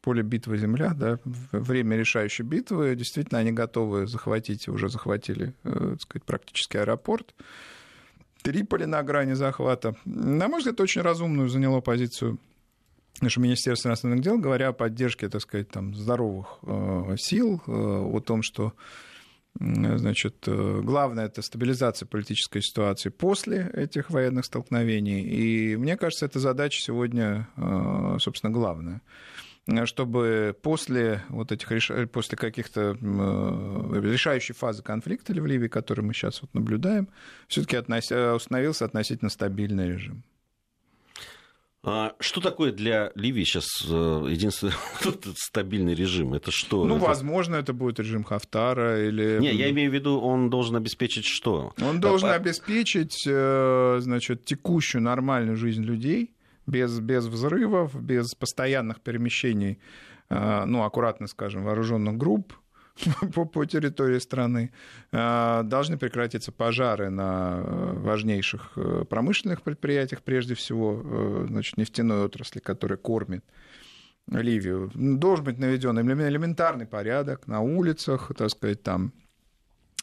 [0.00, 1.18] поле битвы земля, да,
[1.52, 2.96] время решающей битвы.
[2.96, 7.34] Действительно, они готовы захватить, уже захватили, э, так сказать, практически аэропорт.
[8.42, 9.94] Триполи на грани захвата.
[10.04, 12.38] На мой взгляд, очень разумную заняло позицию
[13.20, 18.20] наше Министерство иностранных дел, говоря о поддержке, так сказать, там, здоровых э, сил, э, о
[18.20, 18.72] том, что
[19.60, 25.22] Значит, э, главное это стабилизация политической ситуации после этих военных столкновений.
[25.22, 29.02] И мне кажется, эта задача сегодня, э, собственно, главная
[29.84, 36.42] чтобы после вот этих после каких-то э, решающей фазы конфликта в Ливии, который мы сейчас
[36.42, 37.08] вот наблюдаем,
[37.48, 38.10] все-таки относ...
[38.10, 40.24] установился относительно стабильный режим.
[41.84, 44.72] А что такое для Ливии сейчас э, единственный
[45.36, 46.34] стабильный режим?
[46.34, 46.84] Это что?
[46.84, 47.06] Ну, это...
[47.06, 49.38] возможно, это будет режим Хафтара или...
[49.40, 51.72] Не, я имею в виду, он должен обеспечить что?
[51.80, 52.34] Он должен а...
[52.34, 56.32] обеспечить, э, значит, текущую нормальную жизнь людей,
[56.68, 59.80] без, без взрывов, без постоянных перемещений,
[60.30, 62.52] э, ну, аккуратно скажем, вооруженных групп
[63.34, 64.70] по, по территории страны.
[65.12, 68.78] Э, должны прекратиться пожары на э, важнейших
[69.08, 73.44] промышленных предприятиях, прежде всего, значит, нефтяной отрасли, которая кормит
[74.30, 74.90] Ливию.
[74.94, 79.12] Должен быть наведен элементарный порядок на улицах, так сказать, там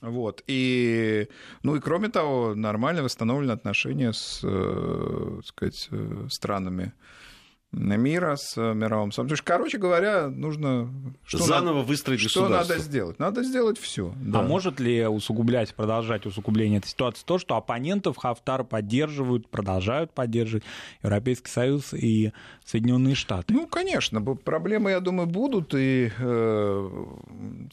[0.10, 0.44] вот.
[0.48, 1.28] И,
[1.64, 6.94] ну и кроме того, нормально восстановлены отношения с, э, так сказать, э, странами
[7.76, 9.46] мира с мировым сообществом.
[9.46, 10.90] Короче говоря, нужно...
[11.26, 13.20] Что Заново надо, выстроить Что надо сделать?
[13.20, 14.14] Надо сделать все.
[14.22, 14.40] Да.
[14.40, 20.64] А может ли усугублять, продолжать усугубление этой ситуации то, что оппонентов Хафтар поддерживают, продолжают поддерживать
[21.04, 22.32] Европейский Союз и
[22.64, 23.54] Соединенные Штаты?
[23.54, 24.22] Ну, конечно.
[24.22, 25.74] Проблемы, я думаю, будут.
[25.76, 27.06] И, э,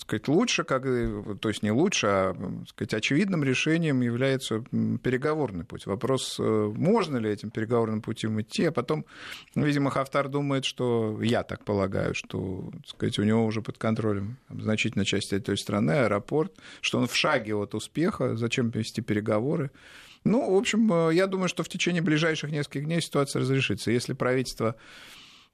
[0.00, 2.36] сказать, лучше, как, то есть не лучше, а
[2.68, 4.64] сказать, очевидным решением является
[5.02, 5.86] переговорный путь.
[5.86, 9.04] Вопрос, э, можно ли этим переговорным путем идти, а потом,
[9.54, 14.38] видимо, Хафтар думает, что, я так полагаю, что так сказать, у него уже под контролем
[14.50, 19.70] значительная часть этой страны, аэропорт, что он в шаге от успеха, зачем вести переговоры.
[20.24, 23.90] Ну, в общем, э, я думаю, что в течение ближайших нескольких дней ситуация разрешится.
[23.90, 24.76] Если правительство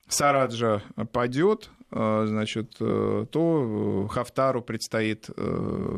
[0.09, 5.29] Сараджа падет, э, значит, э, то Хафтару предстоит,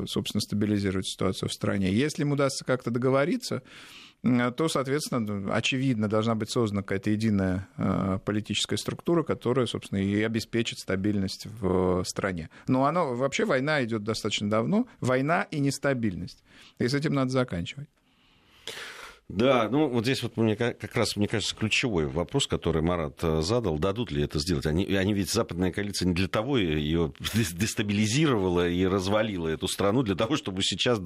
[0.07, 1.93] собственно, стабилизировать ситуацию в стране.
[1.93, 3.63] Если ему удастся как-то договориться,
[4.23, 10.79] то, соответственно, очевидно, должна быть создана какая-то единая э, политическая структура, которая, собственно, и обеспечит
[10.79, 12.51] стабильность в стране.
[12.67, 16.45] Но оно, вообще война идет достаточно давно, война и нестабильность.
[16.79, 17.89] И с этим надо заканчивать.
[19.33, 23.43] Да, ну вот здесь вот мне как раз, мне кажется, ключевой вопрос, который Марат э,
[23.43, 24.67] задал, дадут ли это сделать.
[24.67, 30.17] Они, они ведь, западная коалиция не для того ее дестабилизировала и развалила эту страну, для
[30.17, 31.01] того, чтобы сейчас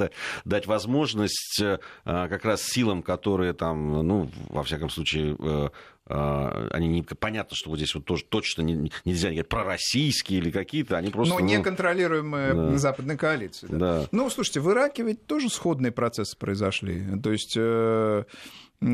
[0.45, 5.71] дать возможность э, как раз силам, которые там, ну, во всяком случае, э, а,
[6.07, 10.99] они не, понятно, что вот здесь вот тоже точно не, нельзя говорить пророссийские или какие-то,
[10.99, 11.35] они просто...
[11.35, 12.77] Но ну, неконтролируемые да.
[12.77, 13.67] западной коалиции.
[13.71, 13.85] Да.
[13.85, 14.09] Да.
[14.13, 17.05] Ну, слушайте, в Ираке ведь тоже сходные процессы произошли.
[17.23, 18.25] То есть э,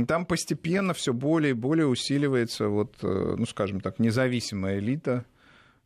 [0.06, 5.39] там постепенно все более и более усиливается, вот, э, ну, скажем так, независимая элита, а,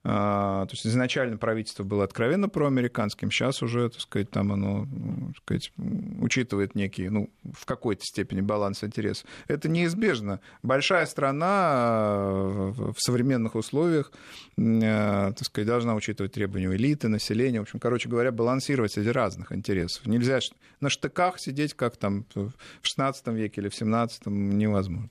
[0.05, 4.87] то есть изначально правительство было откровенно проамериканским, сейчас уже, так сказать, там оно,
[5.29, 5.73] так сказать,
[6.21, 9.27] учитывает некий, ну, в какой-то степени баланс интересов.
[9.49, 10.41] Это неизбежно.
[10.63, 14.13] Большая страна в современных условиях,
[14.59, 17.61] э, так сказать, должна учитывать требования элиты, населения.
[17.61, 20.05] В общем, короче говоря, балансировать среди разных интересов.
[20.05, 20.41] Нельзя
[20.81, 25.09] на штыках сидеть, как там в 16 веке или в 17 невозможно.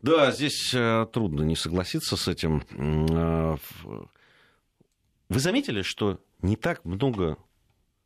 [0.00, 2.62] Да, здесь э, трудно не согласиться с этим.
[2.70, 3.56] Э,
[5.28, 7.38] вы заметили, что не так много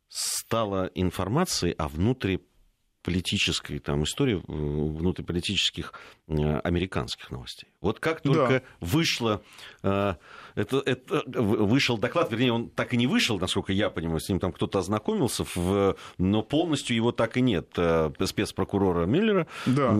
[0.07, 5.93] стало информации о внутриполитической там, истории, э, внутриполитических
[6.27, 7.69] американских новостей?
[7.81, 8.63] Вот как только да.
[8.79, 9.43] вышло,
[9.81, 10.17] это,
[10.55, 14.53] это, вышел доклад, вернее, он так и не вышел, насколько я понимаю, с ним там
[14.53, 17.77] кто-то ознакомился, в, но полностью его так и нет,
[18.25, 19.45] спецпрокурора Мюллера.
[19.65, 19.93] Да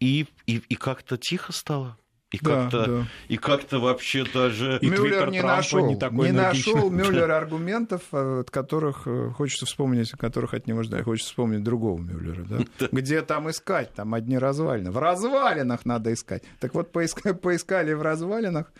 [0.00, 1.98] и, и, и как-то тихо стало.
[2.30, 3.06] И да, как-то, да.
[3.28, 4.78] и как-то вообще даже...
[4.82, 9.30] И Мюллер не Трампа нашел, не, такой не нашел Мюллер аргументов, э, от которых э,
[9.30, 11.04] хочется вспомнить, которых от него ждать.
[11.04, 12.44] Хочется вспомнить другого Мюллера,
[12.78, 12.88] да?
[12.92, 13.94] Где там искать?
[13.94, 14.90] Там одни развалины.
[14.90, 16.42] В развалинах надо искать.
[16.60, 18.74] Так вот, поискали, поискали в развалинах,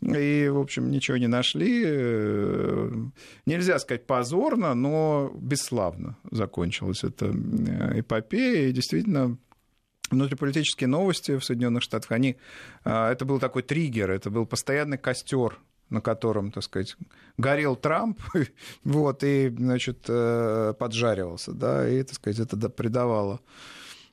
[0.00, 1.82] и, в общем, ничего не нашли.
[1.84, 2.90] Э,
[3.44, 7.26] нельзя сказать позорно, но бесславно закончилась эта
[7.94, 8.68] эпопея.
[8.68, 9.36] И действительно,
[10.14, 12.36] внутриполитические новости в Соединенных Штатах, они,
[12.84, 15.58] а, это был такой триггер, это был постоянный костер
[15.90, 16.96] на котором, так сказать,
[17.36, 18.18] горел Трамп,
[18.84, 23.40] вот, и, значит, э, поджаривался, да, и, так сказать, это придавало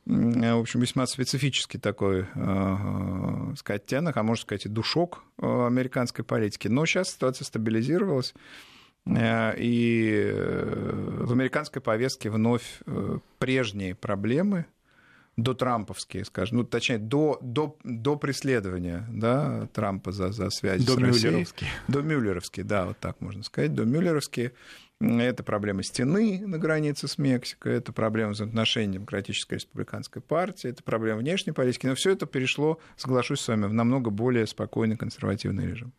[0.04, 6.26] в общем, весьма специфический такой, э, сказать, оттенок, а можно сказать, и душок э, американской
[6.26, 6.68] политики.
[6.68, 8.34] Но сейчас ситуация стабилизировалась,
[9.08, 12.82] и в американской повестке вновь
[13.40, 14.66] прежние проблемы–
[15.38, 20.94] до трамповские, скажем, ну, точнее, до, до, до преследования да, Трампа за, за связь до
[20.94, 21.48] с Россией.
[21.88, 24.54] До Мюллеровские, да, вот так можно сказать, до Мюллеровские.
[25.00, 31.22] Это проблема стены на границе с Мексикой, это проблема взаимоотношений Демократической республиканской партии, это проблема
[31.22, 35.92] внешней политики, но все это перешло, соглашусь с вами, в намного более спокойный консервативный режим.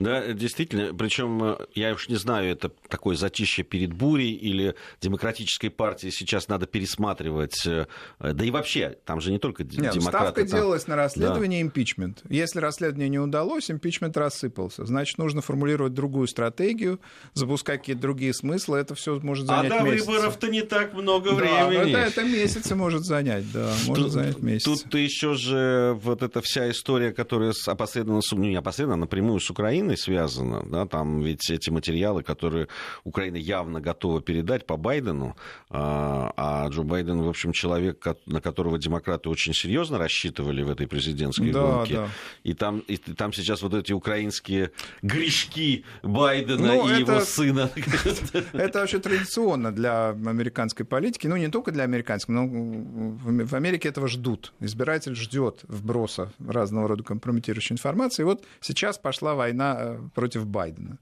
[0.00, 0.94] Да, действительно.
[0.94, 6.48] Причем э, я уж не знаю, это такое затишье перед бурей или демократической партии сейчас
[6.48, 7.66] надо пересматривать.
[7.66, 7.86] Э,
[8.18, 10.00] да и вообще, там же не только Нет, демократы.
[10.00, 10.46] Ставка там...
[10.46, 11.66] делалась на расследование да.
[11.66, 12.22] импичмент.
[12.28, 14.86] Если расследование не удалось, импичмент рассыпался.
[14.86, 16.98] Значит, нужно формулировать другую стратегию,
[17.34, 18.78] запускать какие-то другие смыслы.
[18.78, 20.10] Это все может занять А до месяцы.
[20.10, 21.92] выборов-то не так много времени.
[21.92, 24.84] Да, это, это месяцы может занять, да, может тут, занять месяцы.
[24.84, 29.50] Тут еще же вот эта вся история, которая опосредованно, ну не опосредованно, а напрямую с
[29.50, 32.68] Украиной, Украиной связано, да, там ведь эти материалы, которые
[33.04, 35.36] Украина явно готова передать по Байдену,
[35.70, 40.86] а, а Джо Байден, в общем, человек, на которого демократы очень серьезно рассчитывали в этой
[40.86, 42.08] президентской да, гонке, да.
[42.44, 44.70] И, там, и там сейчас вот эти украинские
[45.02, 47.70] грешки Байдена ну, и это, его сына.
[48.52, 54.08] Это вообще традиционно для американской политики, ну не только для американской, но в Америке этого
[54.08, 54.52] ждут.
[54.60, 58.22] Избиратель ждет вброса разного рода компрометирующей информации.
[58.22, 59.79] И вот сейчас пошла война
[60.14, 60.98] против Байдена.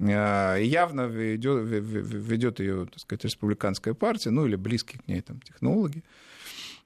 [0.00, 5.40] Э, явно ведет, ведет ее, так сказать, республиканская партия, ну или близкие к ней там
[5.40, 6.02] технологи.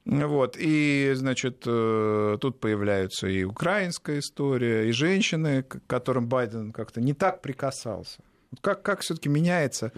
[0.04, 0.56] Вот.
[0.58, 7.14] И, значит, э, тут появляются и украинская история, и женщины, к которым Байден как-то не
[7.14, 8.20] так прикасался.
[8.60, 9.92] Как, как все-таки меняется?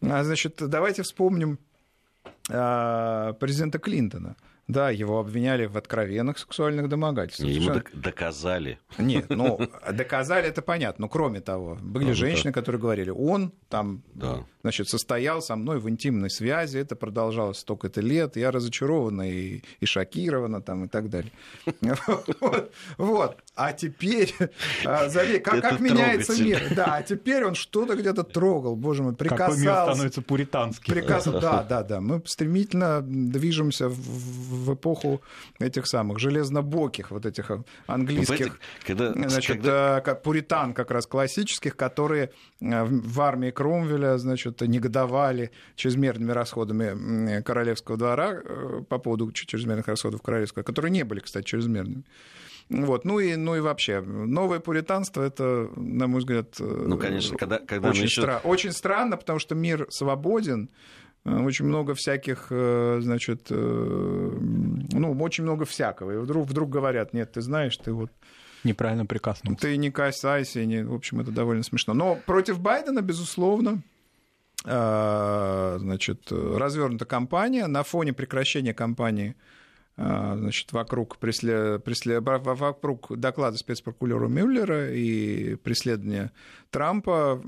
[0.00, 1.58] А, значит, давайте вспомним
[2.46, 4.36] президента Клинтона.
[4.68, 7.50] Да, его обвиняли в откровенных сексуальных домогательствах.
[7.50, 8.02] Ему Совершенно...
[8.02, 8.78] доказали.
[8.98, 9.58] Нет, ну,
[9.92, 11.06] доказали, это понятно.
[11.06, 14.44] Но кроме того, были женщины, которые говорили, он там, да.
[14.68, 19.86] Значит, состоял со мной в интимной связи, это продолжалось столько-то лет, я разочарована и, и
[19.86, 21.32] шокирована там и так далее.
[22.98, 23.38] Вот.
[23.54, 24.34] А теперь,
[24.84, 25.08] а,
[25.42, 26.62] как меняется мир.
[26.76, 29.50] Да, а теперь он что-то где-то трогал, боже мой, прикасался.
[29.50, 30.94] Какой мир становится пуританским.
[31.38, 32.00] Да, да, да.
[32.00, 35.20] Мы стремительно движемся в эпоху
[35.58, 37.50] этих самых железнобоких, вот этих
[37.86, 39.62] английских, значит.
[39.62, 47.96] Как пуритан как раз классических, которые э, в армии Кромвеля, значит, негодовали чрезмерными расходами королевского
[47.96, 52.04] двора э, по поводу чрезмерных расходов королевского, которые не были, кстати, чрезмерными.
[52.68, 53.04] Вот.
[53.04, 57.90] Ну, и, ну и вообще, новое пуританство, это, на мой взгляд, ну, конечно, когда, когда
[57.90, 58.22] очень, еще...
[58.22, 58.40] стра...
[58.44, 60.68] очень странно, потому что мир свободен,
[61.24, 66.12] очень много всяких, значит, ну, очень много всякого.
[66.12, 68.10] И вдруг, вдруг говорят, нет, ты знаешь, ты вот
[68.64, 69.62] неправильно прикоснулся.
[69.62, 71.94] Ты не касайся, не, в общем, это довольно смешно.
[71.94, 73.82] Но против Байдена, безусловно,
[74.68, 79.34] значит, развернута кампания на фоне прекращения кампании
[80.00, 81.82] а, значит, вокруг, преслед...
[81.82, 82.22] Преслед...
[82.22, 86.30] вокруг доклада спецпрокурора Мюллера и преследования
[86.70, 87.42] Трампа,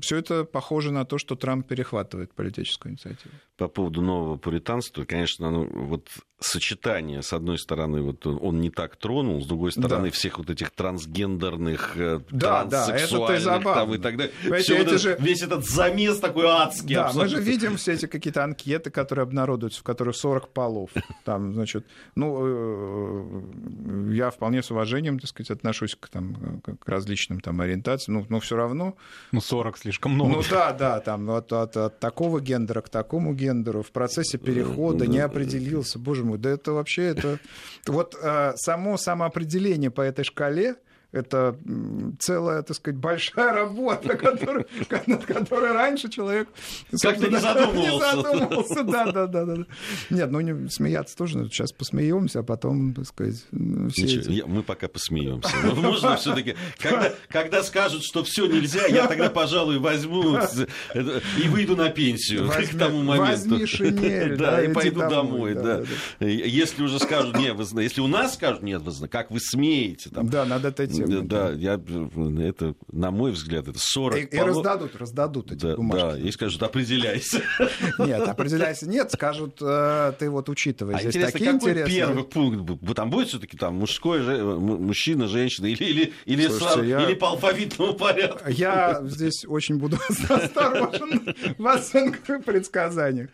[0.00, 3.32] все это похоже на то, что Трамп перехватывает политическую инициативу.
[3.56, 6.08] По поводу нового пуританства, конечно, ну, вот
[6.38, 10.10] сочетание, с одной стороны, вот он не так тронул, с другой стороны, да.
[10.10, 14.34] всех вот этих трансгендерных, э, да, транссексуальных да, это там, и так далее.
[14.60, 15.16] Все это же...
[15.18, 16.94] Весь этот замес такой адский.
[16.94, 17.38] Да, абсолютно.
[17.38, 20.90] мы же видим все эти какие-то анкеты, которые обнародуются, в которых 40 полов.
[21.24, 27.40] Там, значит, ну, э, я вполне с уважением, так сказать, отношусь к, там, к различным
[27.40, 28.94] там ориентациям, ну, но все равно...
[29.32, 30.36] Ну, 40 слишком много.
[30.36, 35.06] Ну, да, да, там, от, от, от такого гендера к такому гендеру в процессе перехода
[35.06, 37.38] не определился, боже мой, да это вообще это...
[37.86, 40.76] Вот э, само самоопределение по этой шкале,
[41.12, 41.56] это
[42.18, 44.66] целая, так сказать, большая работа, которую,
[45.06, 46.48] над которой раньше человек
[47.00, 48.16] как-то не задумывался.
[48.16, 49.56] Не задумывался, да, да, да, да.
[50.10, 54.30] Нет, ну не смеяться тоже, сейчас посмеемся, а потом, так сказать, все Ничего, эти...
[54.30, 55.54] я, мы пока посмеемся.
[55.62, 60.38] Можно все-таки, когда, когда скажут, что все нельзя, я тогда, пожалуй, возьму
[60.94, 63.50] и выйду на пенсию возьми, к тому моменту.
[63.50, 65.84] Возьми шинель, да, да и пойду домой, да, да.
[66.20, 66.26] да.
[66.26, 70.28] Если уже скажут, нет, вы, если у нас скажут, нет, вы, как вы смеете, там,
[70.28, 71.28] да, надо это тем.
[71.28, 76.06] Да, я, это, на мой взгляд, это 40 И, и раздадут, раздадут эти да, бумажки.
[76.06, 77.42] Да, и скажут, определяйся.
[77.98, 78.88] Нет, определяйся.
[78.88, 80.94] Нет, скажут, э, ты вот учитывай.
[80.94, 81.96] А здесь интересно, такие какой интересные...
[81.96, 82.96] первый пункт?
[82.96, 84.22] Там будет все таки там мужской,
[84.58, 87.02] мужчина, женщина или, или, или, Слушайте, сразу, я...
[87.04, 88.48] или по алфавитному порядку?
[88.48, 93.30] Я здесь очень буду осторожен в оценках предсказаниях.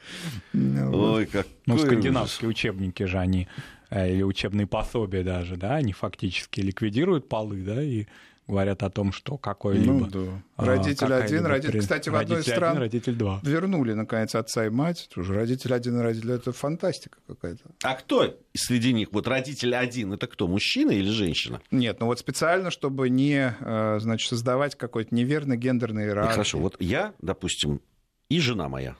[0.54, 3.48] Ой, как ну, скандинавские учебники же они
[3.92, 8.06] или учебные пособия даже, да, они фактически ликвидируют полы, да, и
[8.48, 9.92] говорят о том, что какой-либо...
[9.92, 10.64] Ну, да.
[10.64, 11.80] Родитель один, родитель...
[11.80, 13.40] Кстати, в одной из стран один, родитель два.
[13.42, 15.08] вернули, наконец, отца и мать.
[15.14, 16.32] Тоже родитель один и родитель...
[16.32, 17.62] Это фантастика какая-то.
[17.82, 19.08] А кто среди них?
[19.12, 21.60] Вот родитель один, это кто, мужчина или женщина?
[21.70, 26.32] Нет, ну вот специально, чтобы не, э, значит, создавать какой-то неверный гендерный иерархии.
[26.32, 27.80] Хорошо, вот я, допустим,
[28.28, 28.96] и жена моя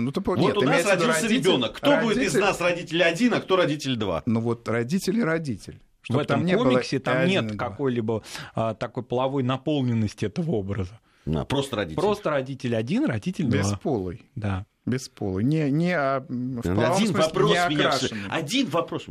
[0.00, 1.76] ну, ты, вот нет, у нас родился родитель, ребенок.
[1.76, 4.22] Кто родитель, будет из нас родитель один, а кто родитель два?
[4.26, 5.80] Ну вот родитель и родитель.
[6.02, 8.22] Чтобы в этом там не комиксе было там нет какой-либо
[8.54, 11.00] а, такой половой наполненности этого образа.
[11.26, 12.00] А, просто родитель.
[12.00, 13.58] Просто родитель один, родитель два.
[13.58, 14.22] Бесполый.
[14.36, 14.66] Да.
[14.86, 15.42] Бесполый.
[15.42, 17.92] Не, не, а, в один вопрос не меня.
[18.30, 19.06] Один вопрос.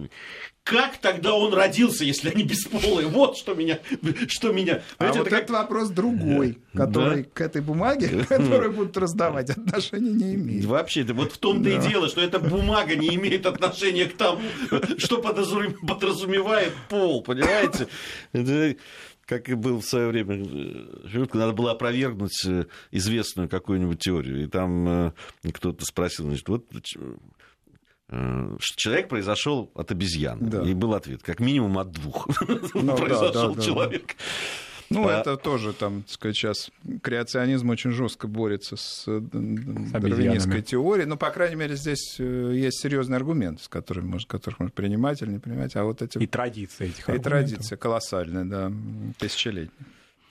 [0.64, 3.08] Как тогда он родился, если они бесполые?
[3.08, 3.80] Вот что меня...
[4.30, 5.44] Что меня а вот как...
[5.44, 7.30] этот вопрос другой, который да?
[7.34, 10.66] к этой бумаге, которую будут раздавать, отношения не имеет.
[10.66, 11.76] Вообще, вот в том-то да.
[11.76, 14.42] и дело, что эта бумага не имеет отношения к тому,
[14.98, 17.88] что подразумевает пол, понимаете?
[19.26, 24.44] как и был в свое время э, надо было опровергнуть э, известную какую-нибудь теорию.
[24.44, 25.12] И там э,
[25.52, 26.66] кто-то спросил, значит, вот
[28.78, 30.38] человек произошел от обезьян.
[30.42, 30.62] Да.
[30.64, 32.28] И был ответ, как минимум от двух
[32.74, 34.08] ну, произошел да, да, человек.
[34.08, 34.14] Да.
[34.90, 35.20] Ну, а...
[35.20, 36.72] это тоже, там, так сказать, сейчас
[37.02, 41.06] креационизм очень жестко борется с, с дарвинистской теорией.
[41.06, 45.22] Ну, по крайней мере, здесь э, есть серьезный аргумент, с которым может, которых может принимать
[45.22, 45.76] или не принимать.
[45.76, 46.18] А вот эти...
[46.18, 48.72] И традиция этих И традиция колоссальная, да,
[49.18, 49.72] тысячелетняя.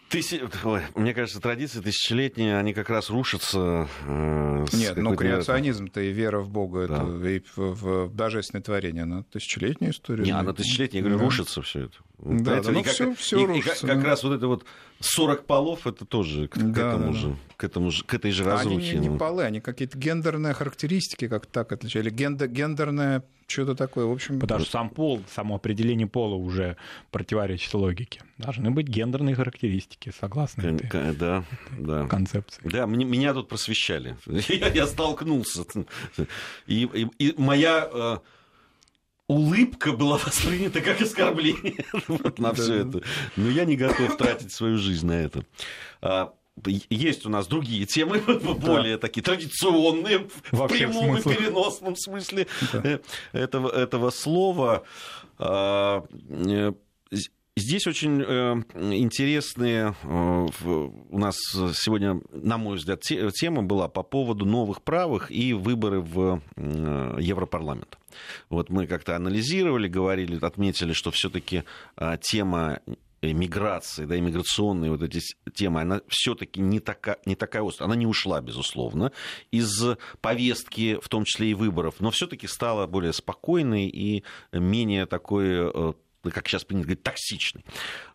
[0.09, 0.41] Тысяч...
[0.63, 3.89] Ой, мне кажется, традиции тысячелетние, они как раз рушатся.
[4.07, 7.03] Э, Нет, ну креационизм-то и вера в Бога, да.
[7.03, 10.25] это и в, в божественное творение, она тысячелетняя история.
[10.25, 11.25] Не, она тысячелетняя, я говорю, да.
[11.25, 11.97] рушится все это.
[12.19, 13.87] Да, да, ну, как, все, все и, рушится.
[13.87, 14.65] И как, как раз вот это вот
[15.05, 17.37] 40 полов, это тоже к, да, к этому да, же, да.
[17.57, 18.93] К, этому же, к этой же разрухе.
[18.93, 22.11] Они не, не полы, они какие-то гендерные характеристики, как так отличали.
[22.11, 24.41] Гендер, гендерное что-то такое, в общем...
[24.41, 26.77] Потому что сам пол, само определение пола уже
[27.11, 28.23] противоречит логике.
[28.39, 31.45] Должны быть гендерные характеристики, согласно этой, да, этой
[31.79, 32.07] да.
[32.07, 32.63] концепции.
[32.65, 34.17] Да, меня, меня тут просвещали.
[34.27, 35.65] Я, я столкнулся.
[36.67, 38.19] И, и, и моя э,
[39.29, 41.85] улыбка была воспринята как оскорбление
[42.39, 43.03] на все это.
[43.37, 45.45] Но я не готов тратить свою жизнь на это.
[46.03, 46.33] А,
[46.91, 48.19] есть у нас другие темы,
[48.59, 52.99] более такие традиционные, в прямом и переносном смысле э,
[53.33, 54.85] этого, этого слова.
[57.57, 58.63] А, э, Здесь очень э,
[58.95, 60.47] интересные э,
[61.11, 61.37] у нас
[61.75, 67.99] сегодня, на мой взгляд, тема была по поводу новых правых и выборы в э, Европарламент.
[68.49, 71.65] Вот мы как-то анализировали, говорили, отметили, что все-таки
[72.21, 72.81] тема
[73.23, 75.21] миграции, да, иммиграционные вот эти
[75.55, 77.87] темы, она все-таки не, така, не такая острая.
[77.89, 79.11] Она не ушла, безусловно,
[79.51, 79.83] из
[80.21, 85.95] повестки, в том числе и выборов, но все-таки стала более спокойной и менее такой,
[86.33, 87.65] как сейчас принято говорить, токсичной.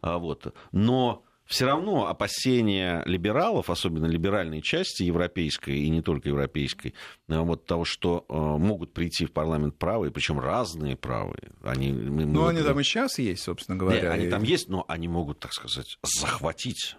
[0.01, 0.53] А, вот.
[0.71, 6.93] Но все равно опасения либералов, особенно либеральной части европейской и не только европейской,
[7.27, 11.51] э, вот того, что э, могут прийти в парламент правые, причем разные правые.
[11.63, 14.01] Они, ну, они там и сейчас есть, собственно говоря.
[14.01, 16.95] Нет, они там есть, но они могут, так сказать, захватить,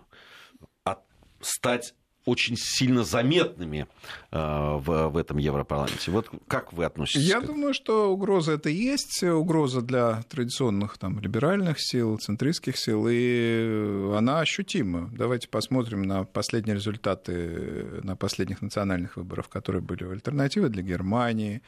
[1.41, 1.95] стать
[2.25, 3.87] очень сильно заметными
[4.31, 6.11] э, в, в этом Европарламенте.
[6.11, 7.59] Вот как вы относитесь Я к этому?
[7.59, 14.41] думаю, что угроза это есть, угроза для традиционных там, либеральных сил, центристских сил, и она
[14.41, 15.11] ощутима.
[15.13, 21.63] Давайте посмотрим на последние результаты на последних национальных выборах, которые были в альтернативе для Германии,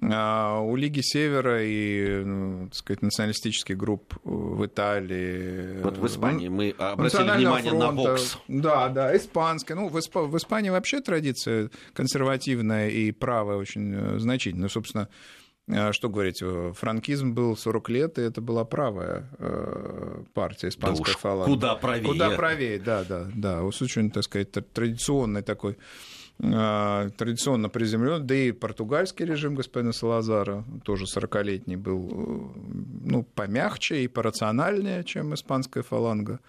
[0.00, 5.80] у Лиги Севера и, ну, так сказать, националистических групп в Италии.
[5.82, 8.38] Вот в Испании мы обратили внимание фронта, на Вокс.
[8.48, 9.76] Да, да, испанская.
[9.76, 10.14] Ну, в, Исп...
[10.16, 14.64] в Испании вообще традиция консервативная и правая очень э, значительная.
[14.64, 15.08] Ну, собственно,
[15.68, 19.28] э, что говорить, э, франкизм был 40 лет, и это была правая
[20.34, 21.52] партия, испанская да фаланга.
[21.52, 22.06] Куда правее.
[22.06, 23.62] Куда правее, да, да, да.
[23.62, 25.76] Очень, так сказать, традиционный такой а,
[26.38, 32.60] традиционно приземлен, да и португальский режим господина Салазара, тоже 40-летний, был э,
[33.04, 36.40] ну, помягче и порациональнее, чем испанская фаланга.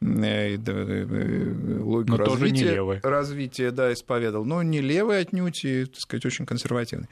[0.00, 4.46] Э, э, логику Но развития, развития, да, исповедовал.
[4.46, 7.08] Но не левый отнюдь и, так сказать, очень консервативный.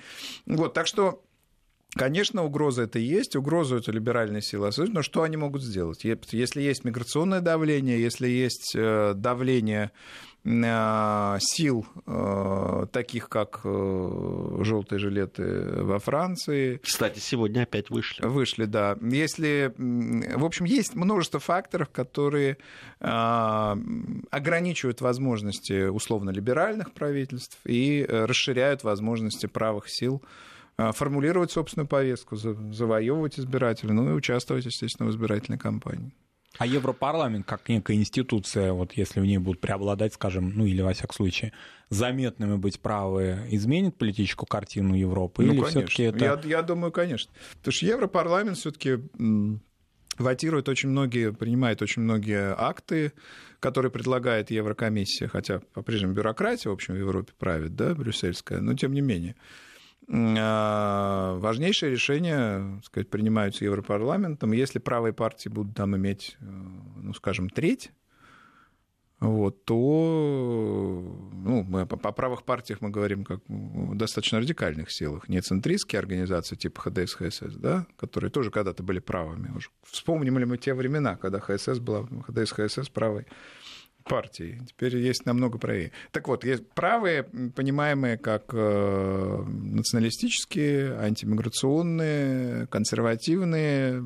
[0.46, 1.22] Вот, так что
[1.94, 6.04] Конечно, угроза это есть, угроза это либеральные силы но что они могут сделать?
[6.04, 9.90] Если есть миграционное давление, если есть давление
[11.40, 16.80] сил, э, таких как э, желтые жилеты во Франции.
[16.82, 18.24] Кстати, сегодня опять вышли.
[18.24, 18.96] Вышли, да.
[19.02, 22.56] Если, в общем, есть множество факторов, которые
[23.00, 30.22] ограничивают возможности условно-либеральных правительств и расширяют возможности правых сил
[30.76, 36.12] формулировать собственную повестку, завоевывать избирателей, ну и участвовать, естественно, в избирательной кампании.
[36.56, 40.92] А Европарламент, как некая институция, вот если в ней будут преобладать, скажем, ну или во
[40.92, 41.52] всяком случае,
[41.90, 45.44] заметными быть правые, изменит политическую картину Европы?
[45.44, 46.24] Ну, или все-таки это...
[46.24, 47.30] я, я думаю, конечно.
[47.58, 48.98] Потому что Европарламент все-таки
[50.18, 53.12] ватирует очень многие, принимает очень многие акты,
[53.60, 58.92] которые предлагает Еврокомиссия, хотя по-прежнему бюрократия, в общем, в Европе правит, да, брюссельская, но тем
[58.92, 59.36] не менее.
[60.10, 64.52] А, важнейшие решения сказать, принимаются Европарламентом.
[64.52, 67.90] Если правые партии будут там иметь, э, ну, скажем, треть,
[69.20, 69.74] вот, то
[71.32, 76.54] ну, мы по правых партиях мы говорим как о достаточно радикальных силах, не центристские организации
[76.54, 79.50] типа ХДС, ХСС, да, которые тоже когда-то были правыми.
[79.56, 83.26] Уже вспомним ли мы те времена, когда ХСС была, ХДС, ХСС правой
[84.08, 84.60] партии.
[84.66, 85.92] Теперь есть намного правее.
[86.10, 94.02] Так вот, есть правые, понимаемые как э, националистические, антимиграционные, консервативные,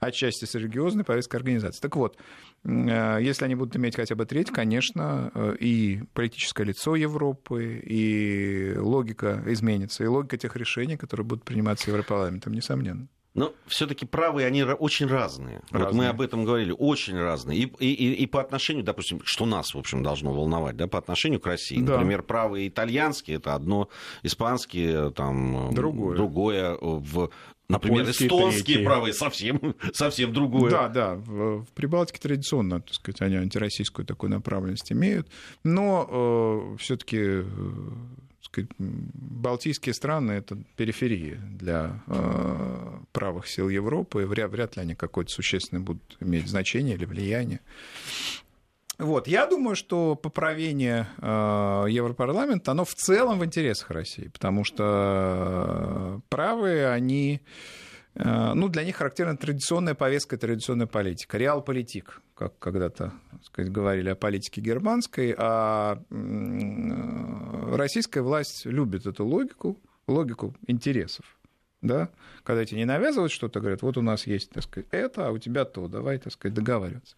[0.00, 1.80] отчасти с религиозной повесткой организации.
[1.80, 2.16] Так вот,
[2.64, 8.76] э, если они будут иметь хотя бы треть, конечно, э, и политическое лицо Европы, и
[8.76, 13.08] логика изменится, и логика тех решений, которые будут приниматься Европарламентом, несомненно.
[13.36, 15.60] Но все-таки правые, они очень разные.
[15.70, 15.84] разные.
[15.84, 17.58] Вот мы об этом говорили, очень разные.
[17.58, 21.38] И, и, и по отношению, допустим, что нас, в общем, должно волновать, да, по отношению
[21.38, 21.80] к России.
[21.80, 21.94] Да.
[21.94, 23.88] Например, правые итальянские это одно,
[24.22, 26.16] испанские там другое.
[26.16, 27.30] другое в
[27.68, 28.84] Например, эстонские третьи.
[28.84, 30.70] правые совсем, совсем другое.
[30.70, 31.14] Да, да.
[31.16, 35.28] В, Прибалтике традиционно, так сказать, они антироссийскую такую направленность имеют.
[35.64, 37.44] Но э, все-таки э,
[38.78, 45.30] Балтийские страны— это периферия для э, правых сил Европы, и вряд, вряд ли они какое-то
[45.30, 47.60] существенное будут иметь значение или влияние.
[48.98, 56.22] Вот, я думаю, что поправение э, Европарламента, оно в целом в интересах России, потому что
[56.28, 57.85] правые, они Э,
[58.18, 61.36] ну, для них характерна традиционная повестка, традиционная политика.
[61.36, 63.12] Реал-политик, как когда-то
[63.42, 66.02] сказать, говорили о политике германской, а
[67.76, 71.24] российская власть любит эту логику, логику интересов.
[71.82, 72.08] Да?
[72.42, 75.38] Когда тебе не навязывают что-то, говорят, вот у нас есть, так сказать, это, а у
[75.38, 77.16] тебя то, давай, так сказать, договариваться.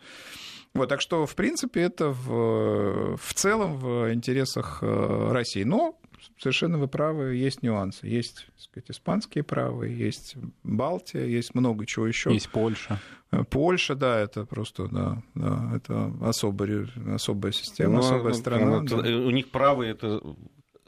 [0.74, 5.62] Вот, так что, в принципе, это в, в целом в интересах э, России.
[5.62, 5.98] Но
[6.38, 8.06] совершенно вы правы, есть нюансы.
[8.06, 12.32] Есть, так сказать, испанские правые, есть Балтия, есть много чего еще.
[12.32, 13.00] Есть Польша.
[13.30, 18.84] Э, Польша, да, это просто, да, да это особая, особая система, Но, ну, особая страна.
[18.84, 19.16] Это, да.
[19.16, 20.22] У них правые это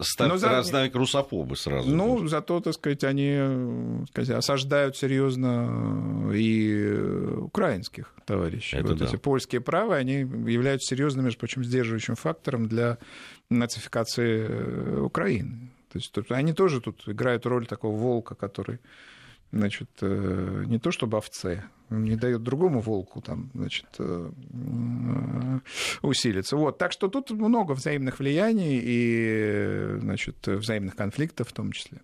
[0.00, 0.38] став...
[0.38, 0.48] за...
[0.48, 1.88] разновик русофобы сразу.
[1.90, 2.30] Ну, может.
[2.30, 6.92] зато, так сказать, они сказать, осаждают серьезно и
[7.38, 8.76] украинских товарищей.
[8.76, 9.06] Это вот да.
[9.06, 10.20] эти польские правы, они
[10.50, 12.98] являются серьезным, между прочим, сдерживающим фактором для
[13.50, 15.70] нацификации э, Украины.
[15.92, 18.78] То есть они тоже тут играют роль такого волка, который
[19.52, 24.30] значит, э, не то чтобы овце, не дает другому волку там, значит, э,
[26.02, 26.56] усилиться.
[26.56, 26.78] Вот.
[26.78, 32.00] Так что тут много взаимных влияний и значит, взаимных конфликтов в том числе.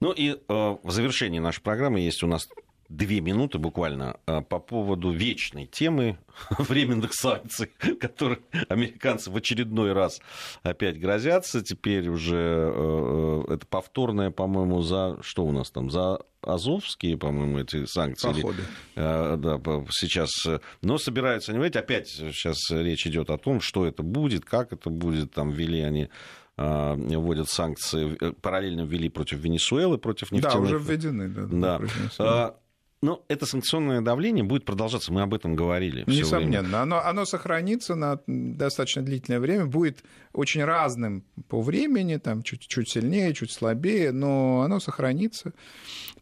[0.00, 2.48] Ну и э, в завершении нашей программы есть у нас
[2.88, 6.18] две минуты буквально по поводу вечной темы
[6.58, 7.66] временных санкций,
[8.00, 10.20] которые американцы в очередной раз
[10.62, 11.62] опять грозятся.
[11.62, 18.32] Теперь уже это повторное, по-моему, за что у нас там, за азовские, по-моему, эти санкции.
[18.32, 18.62] Походы.
[18.96, 19.60] Э, да,
[19.90, 20.30] сейчас.
[20.46, 24.72] Э, но собираются они, знаете, опять сейчас речь идет о том, что это будет, как
[24.72, 25.32] это будет.
[25.32, 26.08] Там ввели они
[26.56, 30.70] э, вводят санкции, параллельно ввели против Венесуэлы, против нефтяных.
[30.70, 31.28] Да, уже введены.
[31.28, 31.80] Да,
[32.18, 32.54] да.
[33.00, 36.02] Но это санкционное давление будет продолжаться, мы об этом говорили.
[36.08, 42.66] Несомненно, оно, оно сохранится на достаточно длительное время, будет очень разным по времени, там чуть,
[42.66, 45.52] чуть сильнее, чуть слабее, но оно сохранится.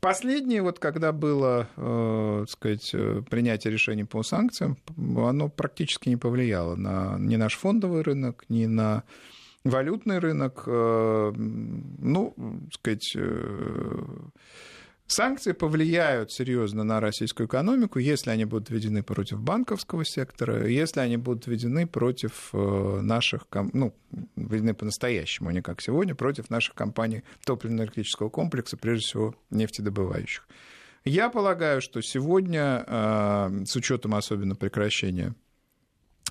[0.01, 6.77] Последнее, вот когда было, э, сказать, э, принятие решений по санкциям, оно практически не повлияло
[6.77, 9.05] на ни наш фондовый рынок, ни на
[9.65, 10.65] валютный рынок.
[10.67, 12.35] Э, ну,
[12.71, 13.15] сказать...
[13.17, 14.05] Э,
[15.09, 21.17] Санкции повлияют серьезно на российскую экономику, если они будут введены против банковского сектора, если они
[21.17, 23.95] будут введены против э, наших, ну,
[24.35, 30.49] введены по-настоящему, а не как сегодня, против наших компаний топливно-энергетического комплекса, прежде всего нефтедобывающих.
[31.05, 35.37] Я полагаю, что сегодня, э, с учетом особенно прекращения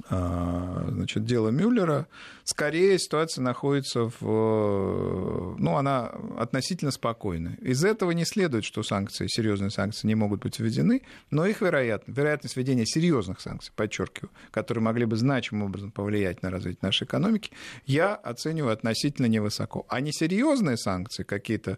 [0.10, 2.08] значит, дело Мюллера,
[2.44, 5.56] скорее ситуация находится в...
[5.58, 7.56] Ну, она относительно спокойная.
[7.62, 12.12] Из этого не следует, что санкции, серьезные санкции не могут быть введены, но их вероятно,
[12.12, 17.52] вероятность введения серьезных санкций, подчеркиваю, которые могли бы значимым образом повлиять на развитие нашей экономики,
[17.86, 19.86] я оцениваю относительно невысоко.
[19.88, 21.78] А несерьезные санкции, какие-то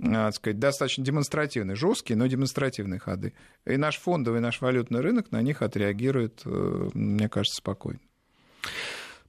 [0.00, 3.34] так сказать, достаточно демонстративные, жесткие, но демонстративные ходы.
[3.66, 8.00] И наш фондовый, и наш валютный рынок на них отреагирует, э, мне кажется, спокойно.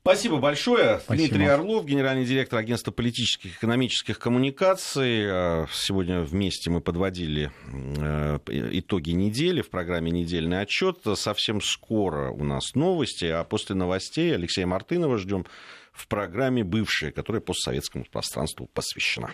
[0.02, 1.00] Спасибо большое.
[1.00, 1.28] Спасибо.
[1.28, 5.26] Дмитрий Орлов, генеральный директор агентства политических и экономических коммуникаций.
[5.26, 11.00] Э, сегодня вместе мы подводили э, итоги недели в программе «Недельный отчет».
[11.16, 15.46] Совсем скоро у нас новости, а после новостей Алексея Мартынова ждем
[15.92, 19.34] в программе «Бывшие», которая постсоветскому пространству посвящена.